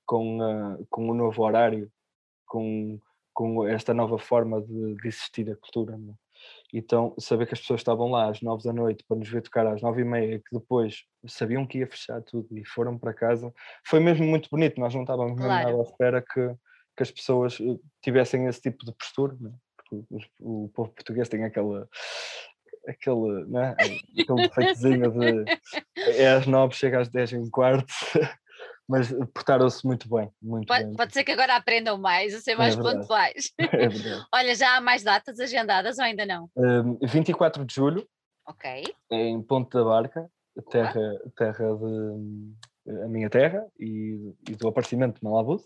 com, 0.04 0.40
uh, 0.40 0.84
com 0.90 1.08
o 1.08 1.14
novo 1.14 1.44
horário, 1.44 1.88
com, 2.44 3.00
com 3.32 3.64
esta 3.68 3.94
nova 3.94 4.18
forma 4.18 4.60
de, 4.60 4.96
de 4.96 5.06
existir 5.06 5.48
a 5.48 5.56
cultura. 5.56 5.96
Não? 5.96 6.16
Então, 6.72 7.14
saber 7.18 7.46
que 7.46 7.54
as 7.54 7.60
pessoas 7.60 7.80
estavam 7.80 8.10
lá 8.10 8.28
às 8.28 8.40
nove 8.40 8.64
da 8.64 8.72
noite 8.72 9.04
para 9.06 9.16
nos 9.16 9.28
ver 9.28 9.42
tocar 9.42 9.66
às 9.66 9.80
nove 9.82 10.02
e 10.02 10.04
meia, 10.04 10.38
que 10.38 10.58
depois 10.58 11.04
sabiam 11.26 11.66
que 11.66 11.78
ia 11.78 11.86
fechar 11.86 12.20
tudo 12.22 12.46
e 12.56 12.64
foram 12.66 12.98
para 12.98 13.14
casa, 13.14 13.52
foi 13.86 14.00
mesmo 14.00 14.26
muito 14.26 14.48
bonito. 14.50 14.80
Nós 14.80 14.94
não 14.94 15.02
estávamos 15.02 15.40
claro. 15.40 15.70
nada 15.70 15.80
à 15.80 15.82
espera 15.82 16.22
que, 16.22 16.54
que 16.96 17.02
as 17.02 17.10
pessoas 17.10 17.58
eh, 17.60 17.78
tivessem 18.02 18.46
esse 18.46 18.60
tipo 18.60 18.84
de 18.84 18.92
postura. 18.92 19.36
Não? 19.40 19.50
É? 19.50 19.66
porque 19.76 20.24
o, 20.40 20.64
o 20.64 20.68
povo 20.70 20.90
português 20.90 21.28
tem 21.28 21.44
aquela 21.44 21.88
aquele, 22.88 23.44
né? 23.46 23.74
aquele 23.78 24.48
defeitozinho 24.48 25.10
de 25.10 25.44
é 26.20 26.28
às 26.28 26.46
nove, 26.46 26.74
chega 26.74 27.00
às 27.00 27.08
dez 27.08 27.32
e 27.32 27.36
um 27.36 27.50
quarto, 27.50 27.92
mas 28.88 29.12
portaram-se 29.34 29.86
muito 29.86 30.08
bem. 30.08 30.30
Muito 30.40 30.66
pode, 30.66 30.84
bem. 30.84 30.94
pode 30.94 31.12
ser 31.12 31.24
que 31.24 31.32
agora 31.32 31.56
aprendam 31.56 31.98
mais, 31.98 32.34
a 32.34 32.40
ser 32.40 32.52
é 32.52 32.56
mais 32.56 32.76
é 32.76 32.78
pontuais. 32.82 33.52
É 33.58 33.88
Olha, 34.34 34.54
já 34.54 34.76
há 34.76 34.80
mais 34.80 35.02
datas 35.02 35.40
agendadas 35.40 35.98
ou 35.98 36.04
ainda 36.04 36.24
não? 36.24 36.50
Um, 36.56 36.98
24 37.02 37.64
de 37.64 37.74
julho, 37.74 38.08
ok 38.46 38.84
em 39.10 39.40
Ponte 39.42 39.70
da 39.72 39.84
Barca, 39.84 40.28
terra, 40.70 41.00
terra 41.36 41.76
de 41.76 42.54
a 43.04 43.08
minha 43.08 43.28
terra 43.28 43.66
e, 43.78 44.32
e 44.48 44.54
do 44.54 44.68
aparecimento 44.68 45.18
de 45.18 45.24
Malabus. 45.24 45.64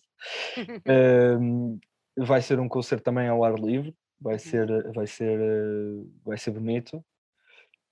um, 1.41 1.79
vai 2.17 2.41
ser 2.41 2.59
um 2.59 2.69
concerto 2.69 3.05
também 3.05 3.29
ao 3.29 3.45
ar 3.45 3.55
livre, 3.59 3.95
vai 4.21 4.35
Uhum. 4.35 4.39
ser, 4.39 4.93
vai 4.93 5.07
ser, 5.07 5.39
eh, 5.39 6.05
vai 6.25 6.39
ser 6.39 6.51
bonito. 6.51 7.05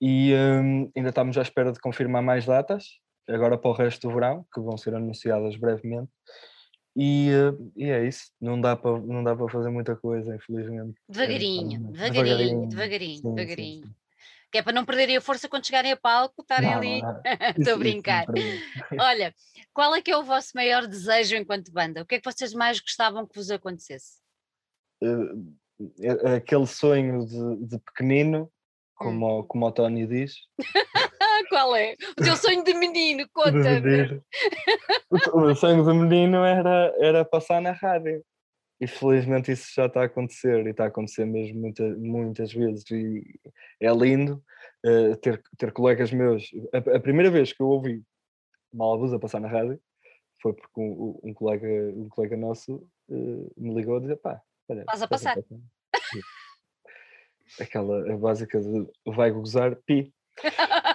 E 0.01 0.33
hum, 0.33 0.91
ainda 0.95 1.09
estamos 1.09 1.37
à 1.37 1.41
espera 1.41 1.71
de 1.71 1.79
confirmar 1.79 2.23
mais 2.23 2.45
datas, 2.45 2.99
agora 3.29 3.57
para 3.57 3.69
o 3.69 3.73
resto 3.73 4.07
do 4.07 4.13
verão, 4.13 4.45
que 4.53 4.59
vão 4.59 4.77
ser 4.77 4.93
anunciadas 4.95 5.55
brevemente. 5.55 6.11
E, 6.95 7.29
eh, 7.29 7.53
e 7.77 7.85
é 7.89 8.05
isso, 8.07 8.31
não 8.41 8.59
dá 8.59 8.75
para 8.75 8.99
não 8.99 9.23
dá 9.23 9.35
para 9.35 9.47
fazer 9.49 9.69
muita 9.69 9.95
coisa, 9.95 10.35
infelizmente. 10.35 10.99
É, 11.07 11.13
Devagarinho, 11.13 11.71
estamos- 11.71 11.97
devagarinho, 11.99 12.67
devagarinho, 12.67 13.15
sim, 13.15 13.21
sim, 13.21 13.35
devagarinho. 13.35 13.85
sim. 13.85 13.93
Que 14.51 14.57
é 14.57 14.63
para 14.63 14.73
não 14.73 14.83
perderem 14.83 15.15
a 15.15 15.21
força 15.21 15.47
quando 15.47 15.65
chegarem 15.67 15.91
a 15.91 15.97
palco, 15.97 16.41
estarem 16.41 16.71
Não, 16.71 16.77
ali. 16.77 17.01
Estou 17.69 17.75
a 17.75 17.77
brincar. 17.77 18.25
Olha, 18.99 19.33
qual 19.71 19.93
é 19.95 20.01
que 20.01 20.09
é 20.09 20.17
o 20.17 20.23
vosso 20.23 20.51
maior 20.55 20.87
desejo 20.87 21.35
enquanto 21.35 21.71
banda? 21.71 22.01
O 22.01 22.05
que 22.05 22.15
é 22.15 22.19
que 22.19 22.29
vocês 22.31 22.51
mais 22.53 22.79
gostavam 22.79 23.27
que 23.27 23.35
vos 23.35 23.51
acontecesse? 23.51 24.17
É- 26.01 26.31
é 26.31 26.35
aquele 26.37 26.65
sonho 26.65 27.25
de, 27.25 27.67
de 27.67 27.79
pequenino, 27.79 28.51
como, 28.95 29.39
Hum. 29.39 29.43
como 29.43 29.65
o 29.67 29.71
Tony 29.71 30.05
diz, 30.07 30.33
Qual 31.47 31.75
é? 31.75 31.95
O 32.17 32.23
teu 32.23 32.35
sonho 32.35 32.63
de 32.63 32.73
menino, 32.73 33.23
de 33.23 33.29
conta-me. 33.29 34.21
O, 35.33 35.41
o 35.41 35.55
sonho 35.55 35.83
do 35.83 35.93
menino 35.93 36.43
era, 36.43 36.93
era 36.99 37.25
passar 37.25 37.61
na 37.61 37.71
rádio. 37.71 38.23
E 38.81 38.87
felizmente 38.87 39.51
isso 39.51 39.73
já 39.75 39.87
está 39.87 40.01
a 40.01 40.05
acontecer, 40.05 40.65
e 40.65 40.69
está 40.69 40.85
a 40.85 40.87
acontecer 40.87 41.25
mesmo 41.25 41.59
muita, 41.59 41.83
muitas 41.97 42.53
vezes. 42.53 42.89
E 42.89 43.23
é 43.81 43.91
lindo 43.91 44.41
eh, 44.85 45.15
ter, 45.17 45.43
ter 45.57 45.73
colegas 45.73 46.11
meus. 46.11 46.49
A, 46.73 46.95
a 46.95 46.99
primeira 46.99 47.29
vez 47.29 47.51
que 47.51 47.61
eu 47.61 47.67
ouvi 47.67 48.01
Malabus 48.73 49.11
a 49.11 49.19
passar 49.19 49.41
na 49.41 49.49
rádio 49.49 49.79
foi 50.41 50.53
porque 50.53 50.79
um, 50.79 51.19
um 51.21 51.33
colega, 51.33 51.67
um 51.93 52.07
colega 52.07 52.37
nosso 52.37 52.87
eh, 53.11 53.51
me 53.57 53.75
ligou 53.75 53.97
a 53.97 53.99
dizer: 53.99 54.15
pá, 54.17 54.41
olha, 54.69 54.81
Estás 54.81 55.01
a 55.01 55.07
passar." 55.07 55.37
Aquela 57.59 58.15
básica 58.17 58.61
de 58.61 58.87
vai 59.05 59.31
gozar, 59.31 59.75
pi. 59.85 60.13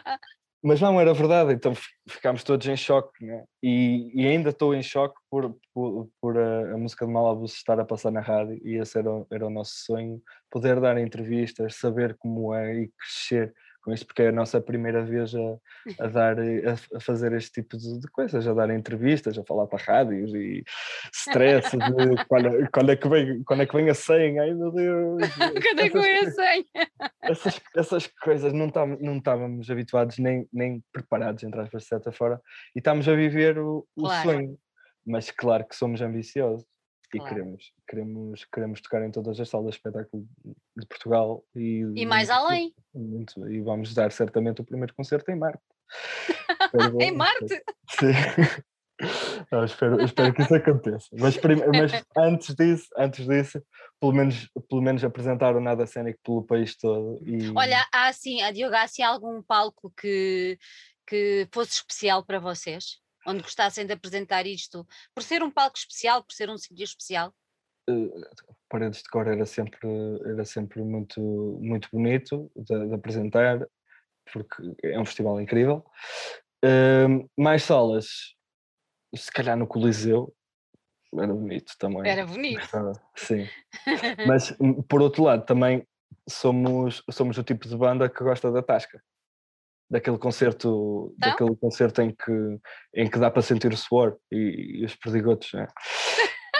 Mas 0.66 0.80
não 0.80 0.98
era 0.98 1.12
verdade, 1.12 1.52
então 1.52 1.74
fi- 1.74 1.92
ficámos 2.08 2.42
todos 2.42 2.66
em 2.66 2.74
choque, 2.76 3.22
né? 3.22 3.44
e, 3.62 4.10
e 4.14 4.26
ainda 4.26 4.48
estou 4.48 4.74
em 4.74 4.82
choque 4.82 5.14
por, 5.30 5.54
por, 5.74 6.08
por 6.18 6.38
a, 6.38 6.72
a 6.72 6.78
música 6.78 7.04
de 7.04 7.12
Malabus 7.12 7.52
estar 7.52 7.78
a 7.78 7.84
passar 7.84 8.10
na 8.10 8.20
rádio, 8.22 8.58
e 8.64 8.76
esse 8.80 8.98
era, 8.98 9.10
o- 9.12 9.26
era 9.30 9.46
o 9.46 9.50
nosso 9.50 9.72
sonho, 9.84 10.22
poder 10.50 10.80
dar 10.80 10.96
entrevistas, 10.96 11.76
saber 11.76 12.16
como 12.16 12.54
é 12.54 12.74
e 12.84 12.90
crescer 12.98 13.52
com 13.84 13.92
isto, 13.92 14.06
porque 14.06 14.22
é 14.22 14.28
a 14.28 14.32
nossa 14.32 14.60
primeira 14.60 15.04
vez 15.04 15.34
a, 15.34 16.04
a 16.04 16.06
dar, 16.08 16.38
a, 16.40 16.96
a 16.96 17.00
fazer 17.00 17.32
este 17.34 17.60
tipo 17.60 17.76
de, 17.76 18.00
de 18.00 18.08
coisas, 18.08 18.46
a 18.48 18.54
dar 18.54 18.70
entrevistas, 18.70 19.38
a 19.38 19.44
falar 19.44 19.66
para 19.66 19.82
rádios, 19.84 20.34
e 20.34 20.64
stress 21.12 21.70
de 21.76 21.76
quando, 22.28 22.48
é- 22.48 22.68
quando, 22.72 22.90
é 22.92 22.96
que 22.96 23.08
vem, 23.08 23.44
quando 23.44 23.62
é 23.62 23.66
que 23.66 23.76
vem 23.76 23.90
a 23.90 23.94
senha, 23.94 24.42
ai 24.42 24.54
meu 24.54 24.72
Deus! 24.72 25.22
Quando 25.62 25.80
é 25.80 25.90
que 25.90 25.96
eu 25.96 26.02
ia 26.02 26.30
sem? 26.30 26.66
essas, 27.22 27.60
essas 27.76 28.06
coisas 28.06 28.52
não, 28.52 28.70
tam, 28.70 28.96
não 29.00 29.18
estávamos 29.18 29.70
habituados 29.70 30.18
nem, 30.18 30.48
nem 30.52 30.82
preparados, 30.92 31.42
entre 31.44 31.60
aspas, 31.60 31.82
de 31.82 31.88
certa 31.88 32.10
forma, 32.12 32.40
e 32.74 32.78
estamos 32.78 33.06
a 33.08 33.14
viver 33.14 33.58
o, 33.58 33.86
o 33.96 34.02
Claro. 34.02 34.22
sonho. 34.30 34.58
Mas 35.06 35.30
claro 35.30 35.66
que 35.68 35.76
somos 35.76 36.00
ambiciosos 36.00 36.64
e 37.14 37.18
Claro. 37.18 37.34
queremos, 37.34 37.72
queremos, 37.86 38.44
queremos 38.46 38.80
tocar 38.80 39.04
em 39.04 39.10
todas 39.10 39.38
as 39.38 39.48
salas 39.48 39.70
de 39.70 39.76
espetáculo 39.76 40.26
de 40.76 40.86
Portugal 40.86 41.44
e, 41.54 41.84
E 41.94 42.04
mais 42.04 42.28
além, 42.28 42.74
muito, 42.94 43.48
e 43.48 43.60
vamos 43.60 43.94
dar 43.94 44.10
certamente 44.10 44.60
o 44.60 44.64
primeiro 44.64 44.94
concerto 44.94 45.30
em 45.30 45.36
Marte. 45.36 45.62
Em 47.00 47.12
Marte. 47.12 47.62
Sim. 47.90 48.12
Não, 49.50 49.64
espero, 49.64 50.00
espero 50.02 50.32
que 50.32 50.42
isso 50.42 50.54
aconteça. 50.54 51.08
Mas, 51.18 51.36
mas 51.36 52.04
antes 52.16 52.54
disso, 52.54 52.88
antes 52.96 53.26
disso, 53.26 53.62
pelo 54.00 54.12
menos, 54.12 54.48
pelo 54.68 54.82
menos 54.82 55.02
apresentar 55.04 55.56
o 55.56 55.60
nada 55.60 55.86
cénico 55.86 56.18
pelo 56.24 56.44
país 56.44 56.76
todo. 56.76 57.20
E, 57.26 57.50
Olha, 57.56 57.84
há 57.92 58.06
assim, 58.06 58.40
a 58.42 58.52
Diogo, 58.52 58.74
há 58.74 58.82
assim 58.82 59.02
algum 59.02 59.42
palco 59.42 59.92
que, 59.96 60.58
que 61.06 61.48
fosse 61.52 61.72
especial 61.72 62.24
para 62.24 62.38
vocês? 62.38 63.00
Onde 63.26 63.42
gostassem 63.42 63.86
de 63.86 63.92
apresentar 63.92 64.46
isto? 64.46 64.86
Por 65.14 65.22
ser 65.22 65.42
um 65.42 65.50
palco 65.50 65.76
especial, 65.76 66.22
por 66.22 66.32
ser 66.32 66.50
um 66.50 66.58
sítio 66.58 66.84
especial? 66.84 67.34
Paredes 68.68 69.02
de 69.02 69.08
Cor 69.08 69.26
era 69.28 69.44
sempre, 69.44 69.88
era 70.26 70.44
sempre 70.44 70.82
muito, 70.82 71.20
muito 71.60 71.88
bonito 71.92 72.50
de, 72.56 72.88
de 72.88 72.94
apresentar, 72.94 73.66
porque 74.32 74.74
é 74.82 74.98
um 74.98 75.04
festival 75.04 75.40
incrível. 75.40 75.84
Ahm, 76.64 77.28
mais 77.36 77.62
salas, 77.62 78.34
se 79.14 79.30
calhar 79.30 79.56
no 79.56 79.66
Coliseu, 79.66 80.34
era 81.12 81.32
bonito 81.32 81.74
também. 81.78 82.10
Era 82.10 82.26
bonito. 82.26 82.66
Sim. 83.14 83.46
Mas 84.26 84.56
hum, 84.60 84.82
por 84.82 85.02
outro 85.02 85.24
lado, 85.24 85.44
também 85.44 85.86
somos, 86.28 87.02
somos 87.10 87.38
o 87.38 87.44
tipo 87.44 87.68
de 87.68 87.76
banda 87.76 88.08
que 88.08 88.24
gosta 88.24 88.50
da 88.50 88.62
tasca. 88.62 89.02
Daquele 89.90 90.18
concerto, 90.18 91.14
Então? 91.16 91.30
daquele 91.30 91.56
concerto 91.56 92.02
em 92.02 92.10
que, 92.10 92.58
em 92.94 93.08
que 93.08 93.18
dá 93.18 93.30
para 93.30 93.42
sentir 93.42 93.72
o 93.72 93.76
suor 93.76 94.16
e, 94.32 94.80
e 94.80 94.84
os 94.84 94.96
perdigotos. 94.96 95.52
Né? 95.52 95.66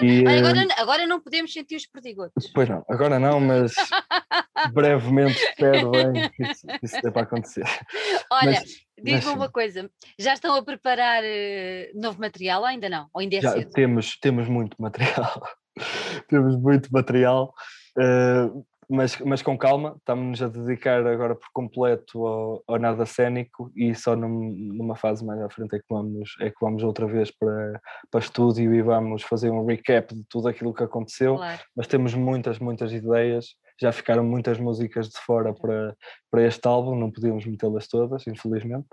E, 0.03 0.21
Olha, 0.27 0.35
eh, 0.35 0.39
agora, 0.39 0.67
agora 0.77 1.07
não 1.07 1.21
podemos 1.21 1.53
sentir 1.53 1.77
os 1.77 1.87
perdigotos. 1.87 2.51
Pois 2.55 2.69
não, 2.69 2.85
agora 2.89 3.19
não, 3.19 3.41
mas 3.41 3.73
brevemente 4.73 5.39
espero 5.39 5.91
bem 5.91 6.31
que 6.31 6.43
isso, 6.43 6.67
que 6.67 6.87
isso 6.87 7.03
dê 7.03 7.11
para 7.11 7.23
acontecer. 7.23 7.65
Olha, 8.31 8.63
diz-me 9.03 9.33
uma 9.33 9.51
coisa: 9.51 9.91
já 10.19 10.35
estão 10.35 10.55
a 10.55 10.63
preparar 10.63 11.23
eh, 11.25 11.91
novo 11.95 12.21
material 12.21 12.61
ou 12.61 12.67
ainda 12.67 12.89
não? 12.89 13.09
Ou 13.13 13.21
ainda 13.21 13.37
é 13.37 13.41
Já 13.41 13.53
cedo? 13.53 13.71
temos, 13.71 14.19
temos 14.19 14.49
muito 14.49 14.77
material, 14.81 15.43
temos 16.29 16.57
muito 16.61 16.89
material, 16.93 17.55
eh, 17.99 18.51
mas, 18.89 19.19
mas 19.21 19.43
com 19.43 19.57
calma, 19.57 19.95
estamos-nos 19.99 20.43
a 20.43 20.49
dedicar 20.49 21.07
agora 21.07 21.35
por 21.35 21.49
completo 21.53 22.27
ao, 22.27 22.63
ao 22.67 22.79
nada 22.79 23.05
cénico 23.07 23.71
e 23.75 23.95
só 23.95 24.15
num- 24.17 24.55
numa 24.57 24.97
fase 24.97 25.25
mais 25.25 25.41
à 25.41 25.49
frente 25.51 25.75
é 25.77 25.79
que 25.79 25.85
vamos, 25.89 26.37
é 26.41 26.51
que 26.51 26.57
vamos 26.61 26.83
outra 26.83 27.07
vez 27.07 27.31
para, 27.31 27.81
para 28.11 28.21
estúdio 28.21 28.75
e 28.75 28.83
vamos 28.83 29.23
fazer 29.23 29.51
um 29.51 29.65
recap 29.65 30.15
de 30.15 30.25
tudo 30.29 30.49
aquilo 30.49 30.75
que 30.75 30.83
aconteceu. 30.83 31.37
Claro. 31.37 31.61
mas 31.77 31.87
temos 31.87 32.15
muitas, 32.15 32.59
muitas 32.59 32.93
ideias. 32.93 33.55
Já 33.81 33.91
ficaram 33.91 34.23
muitas 34.23 34.59
músicas 34.59 35.09
de 35.09 35.19
fora 35.19 35.53
para, 35.53 35.97
para 36.31 36.43
este 36.47 36.67
álbum, 36.67 36.95
não 36.95 37.11
podíamos 37.11 37.45
metê-las 37.45 37.89
todas, 37.89 38.27
infelizmente. 38.27 38.87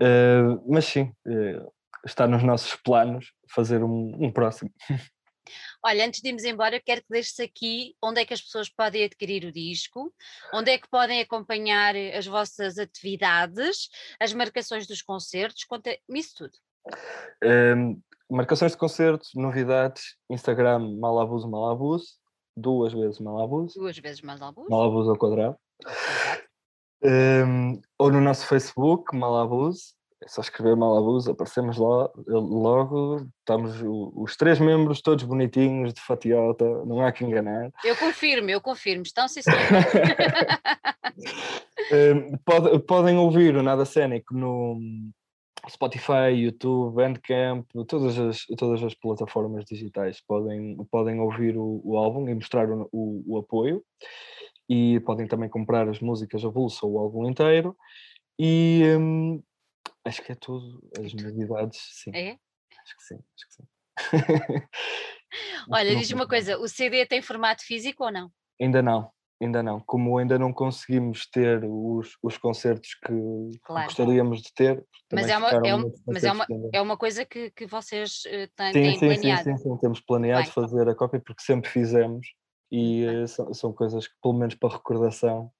Eh, 0.00 0.42
mas 0.66 0.84
sim, 0.86 1.12
eh, 1.26 1.62
está 2.06 2.26
nos 2.26 2.42
nossos 2.42 2.74
planos 2.76 3.32
fazer 3.50 3.82
um, 3.82 4.16
um 4.18 4.30
próximo. 4.32 4.70
Olha, 5.84 6.06
antes 6.06 6.20
de 6.20 6.28
irmos 6.28 6.44
embora, 6.44 6.80
quero 6.80 7.00
que 7.02 7.08
deixes 7.10 7.38
aqui 7.40 7.94
onde 8.02 8.20
é 8.20 8.24
que 8.24 8.34
as 8.34 8.40
pessoas 8.40 8.68
podem 8.68 9.04
adquirir 9.04 9.44
o 9.44 9.52
disco, 9.52 10.12
onde 10.52 10.70
é 10.70 10.78
que 10.78 10.88
podem 10.88 11.20
acompanhar 11.20 11.94
eh, 11.94 12.16
as 12.16 12.26
vossas 12.26 12.78
atividades, 12.78 13.88
as 14.20 14.32
marcações 14.32 14.86
dos 14.86 15.02
concertos, 15.02 15.64
conta-me 15.64 16.18
isso 16.18 16.34
tudo. 16.36 16.52
Eh, 17.42 17.74
marcações 18.30 18.72
de 18.72 18.78
concertos, 18.78 19.30
novidades, 19.34 20.16
Instagram 20.30 20.96
Malabus 20.98 21.44
Malabus, 21.44 22.18
duas 22.56 22.92
vezes 22.92 23.20
Malabus, 23.20 23.74
Duas 23.74 23.98
vezes 23.98 24.20
mais 24.22 24.42
alguns. 24.42 24.68
Malabus 24.68 25.08
ao 25.08 25.16
quadrado. 25.16 25.56
Eh, 27.02 27.44
ou 27.98 28.10
no 28.10 28.20
nosso 28.20 28.46
Facebook, 28.46 29.16
Malabus, 29.16 29.94
é 30.22 30.28
só 30.28 30.40
escrever 30.40 30.76
Malabus, 30.76 31.28
aparecemos 31.28 31.76
lá 31.78 32.10
logo, 32.26 33.26
estamos 33.40 33.80
os 33.84 34.36
três 34.36 34.58
membros 34.58 35.00
todos 35.00 35.24
bonitinhos, 35.24 35.94
de 35.94 36.00
fatiota, 36.00 36.64
não 36.84 37.00
há 37.00 37.12
que 37.12 37.24
enganar. 37.24 37.70
Eu 37.84 37.96
confirmo, 37.96 38.50
eu 38.50 38.60
confirmo. 38.60 39.02
Estão 39.02 39.28
sim. 39.28 39.40
Eh, 41.90 42.14
pode- 42.44 42.78
podem 42.80 43.16
ouvir 43.16 43.56
o 43.56 43.62
Nada 43.62 43.84
Cénico 43.84 44.34
no 44.34 44.78
Spotify, 45.70 46.30
YouTube, 46.34 46.94
Bandcamp, 46.96 47.66
todas 47.86 48.18
as, 48.18 48.44
todas 48.58 48.82
as 48.82 48.94
plataformas 48.94 49.64
digitais. 49.64 50.20
Podem, 50.26 50.76
podem 50.90 51.18
ouvir 51.20 51.56
o, 51.56 51.80
o 51.82 51.96
álbum 51.96 52.28
e 52.28 52.34
mostrar 52.34 52.68
o, 52.70 52.88
o- 52.92 53.24
o 53.26 53.38
apoio. 53.38 53.82
E 54.68 55.00
podem 55.00 55.26
também 55.26 55.48
comprar 55.48 55.88
as 55.88 55.98
músicas 56.00 56.44
a 56.44 56.50
bolsa 56.50 56.84
ou 56.84 56.92
o 56.92 56.98
álbum 56.98 57.26
inteiro. 57.28 57.74
E 58.38 58.82
hum, 58.98 59.42
acho 60.04 60.22
que 60.22 60.32
é 60.32 60.34
tudo. 60.34 60.80
As 60.98 61.12
novidades, 61.14 61.78
sim. 62.02 62.10
É? 62.14 62.38
Acho 62.82 62.96
que 62.96 63.02
sim. 63.02 63.18
Acho 63.34 63.46
que 63.48 63.54
sim. 63.54 63.68
Olha, 65.70 65.90
diz-me 65.90 66.04
sei. 66.06 66.14
uma 66.16 66.26
coisa: 66.28 66.58
o 66.58 66.68
CD 66.68 67.06
tem 67.06 67.20
formato 67.22 67.64
físico 67.64 68.04
ou 68.04 68.12
não? 68.12 68.30
Ainda 68.60 68.82
não, 68.82 69.10
ainda 69.40 69.62
não. 69.62 69.80
Como 69.80 70.18
ainda 70.18 70.38
não 70.38 70.52
conseguimos 70.52 71.28
ter 71.30 71.62
os, 71.64 72.16
os 72.22 72.36
concertos 72.38 72.94
que 72.94 73.12
Claro. 73.62 73.86
gostaríamos 73.86 74.42
de 74.42 74.52
ter. 74.54 74.76
Mas 75.12 75.26
também 75.26 75.30
é 75.30 75.38
uma- 75.38 75.50
é 75.68 75.74
um- 75.74 75.92
mas 76.06 76.24
é 76.24 76.30
pendentes. 76.46 76.70
É 76.72 76.80
uma 76.80 76.96
coisa 76.96 77.24
que, 77.24 77.50
que 77.50 77.66
vocês 77.66 78.22
eh, 78.26 78.48
têm, 78.56 78.72
sim, 78.72 78.82
têm 78.82 78.92
sim, 78.92 78.98
sim, 78.98 79.06
planeado. 79.20 79.42
sim, 79.44 79.56
sim, 79.58 79.76
temos 79.78 80.00
planeado 80.00 80.44
Bem. 80.44 80.52
fazer 80.52 80.88
a 80.88 80.94
cópia 80.94 81.20
porque 81.20 81.42
sempre 81.42 81.70
fizemos 81.70 82.26
e 82.70 83.04
eh, 83.04 83.26
são, 83.26 83.52
são 83.54 83.72
coisas 83.72 84.06
que, 84.08 84.14
pelo 84.22 84.34
menos 84.34 84.54
para 84.54 84.74
recordação, 84.74 85.52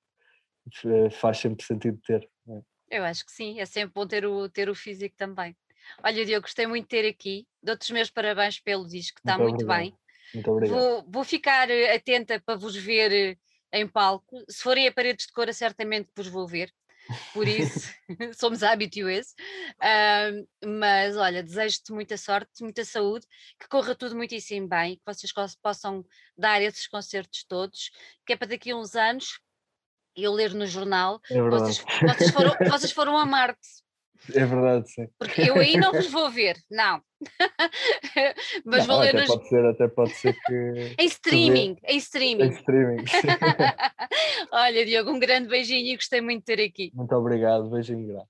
eh, 0.85 1.11
faz 1.11 1.39
sempre 1.39 1.65
sentido 1.65 1.99
ter. 2.07 2.29
né? 2.47 2.61
Eu 2.91 3.05
acho 3.05 3.25
que 3.25 3.33
sim, 3.33 3.61
é 3.61 3.67
sempre 3.67 3.93
bom 3.95 4.07
ter 4.07 4.25
o, 4.27 4.49
ter 4.49 4.69
o 4.69 4.75
físico 4.75 5.15
também. 5.17 5.57
Olha, 6.03 6.25
Diogo, 6.25 6.43
gostei 6.43 6.67
muito 6.67 6.85
de 6.85 6.89
ter 6.89 7.09
aqui. 7.09 7.47
Dou-te 7.63 7.83
os 7.83 7.91
meus 7.91 8.11
parabéns 8.11 8.61
pelo 8.61 8.87
disco, 8.87 9.19
está 9.19 9.37
Muito 9.39 9.51
muito, 9.51 9.67
bem. 9.67 9.95
Muito 10.35 10.51
obrigado. 10.51 10.79
Vou, 10.79 11.05
vou 11.09 11.25
ficar 11.25 11.71
eh, 11.71 11.95
atenta 11.95 12.41
para 12.41 12.57
vos 12.57 12.77
ver 12.77 13.13
eh, 13.13 13.37
em 13.73 13.87
palco. 13.87 14.43
Se 14.49 14.63
forem 14.63 14.87
a 14.87 14.93
paredes 14.93 15.27
de 15.27 15.33
cora, 15.33 15.53
certamente 15.53 16.11
vos 16.15 16.29
vou 16.29 16.47
ver. 16.47 16.73
Por 17.33 17.49
isso, 17.49 17.89
somos 18.39 18.63
habituês. 18.63 19.35
Uh, 19.83 20.69
mas 20.81 21.17
olha, 21.17 21.43
desejo-te 21.43 21.93
muita 21.93 22.17
sorte, 22.17 22.63
muita 22.63 22.85
saúde, 22.85 23.27
que 23.59 23.69
corra 23.69 23.95
tudo 23.95 24.15
muitíssimo 24.15 24.69
bem, 24.69 24.97
que 24.97 25.03
vocês 25.07 25.33
possam 25.63 26.05
dar 26.37 26.61
esses 26.61 26.87
concertos 26.87 27.45
todos, 27.45 27.91
que 28.27 28.35
é 28.35 28.37
para 28.37 28.49
daqui 28.49 28.71
a 28.71 28.77
uns 28.77 28.95
anos 28.95 29.41
eu 30.25 30.33
ler 30.33 30.55
no 30.55 30.67
jornal, 30.67 31.21
É 31.31 31.41
vocês, 31.41 31.85
vocês 32.03 32.31
foram, 32.31 32.53
vocês 32.71 32.93
foram 32.93 33.17
a 33.19 33.25
Marte. 33.27 33.59
É 34.35 34.45
verdade, 34.45 34.91
sim. 34.93 35.07
Porque 35.19 35.43
eu 35.43 35.55
aí 35.57 35.77
não 35.77 35.91
vos 35.93 36.11
vou 36.11 36.29
ver, 36.31 36.57
não. 36.71 37.01
Mas 38.65 38.87
Não, 38.87 38.95
vou 38.95 38.99
ler 39.03 39.09
até, 39.11 39.21
nos, 39.21 39.27
pode 39.29 39.49
ser, 39.49 39.65
até 39.67 39.89
pode 39.89 40.11
ser 40.15 40.37
que. 40.47 40.95
em 40.99 41.07
streaming, 41.07 41.77
em 41.85 41.95
Em 41.95 41.99
streaming. 41.99 42.51
streaming. 42.51 43.05
Olha, 44.53 44.85
Diogo, 44.85 45.11
um 45.11 45.19
grande 45.19 45.49
beijinho 45.49 45.87
e 45.93 45.97
gostei 45.97 46.21
muito 46.21 46.41
de 46.41 46.57
ter 46.57 46.63
aqui. 46.63 46.91
Muito 46.95 47.15
obrigado, 47.15 47.69
beijinho 47.71 48.07
grande. 48.07 48.27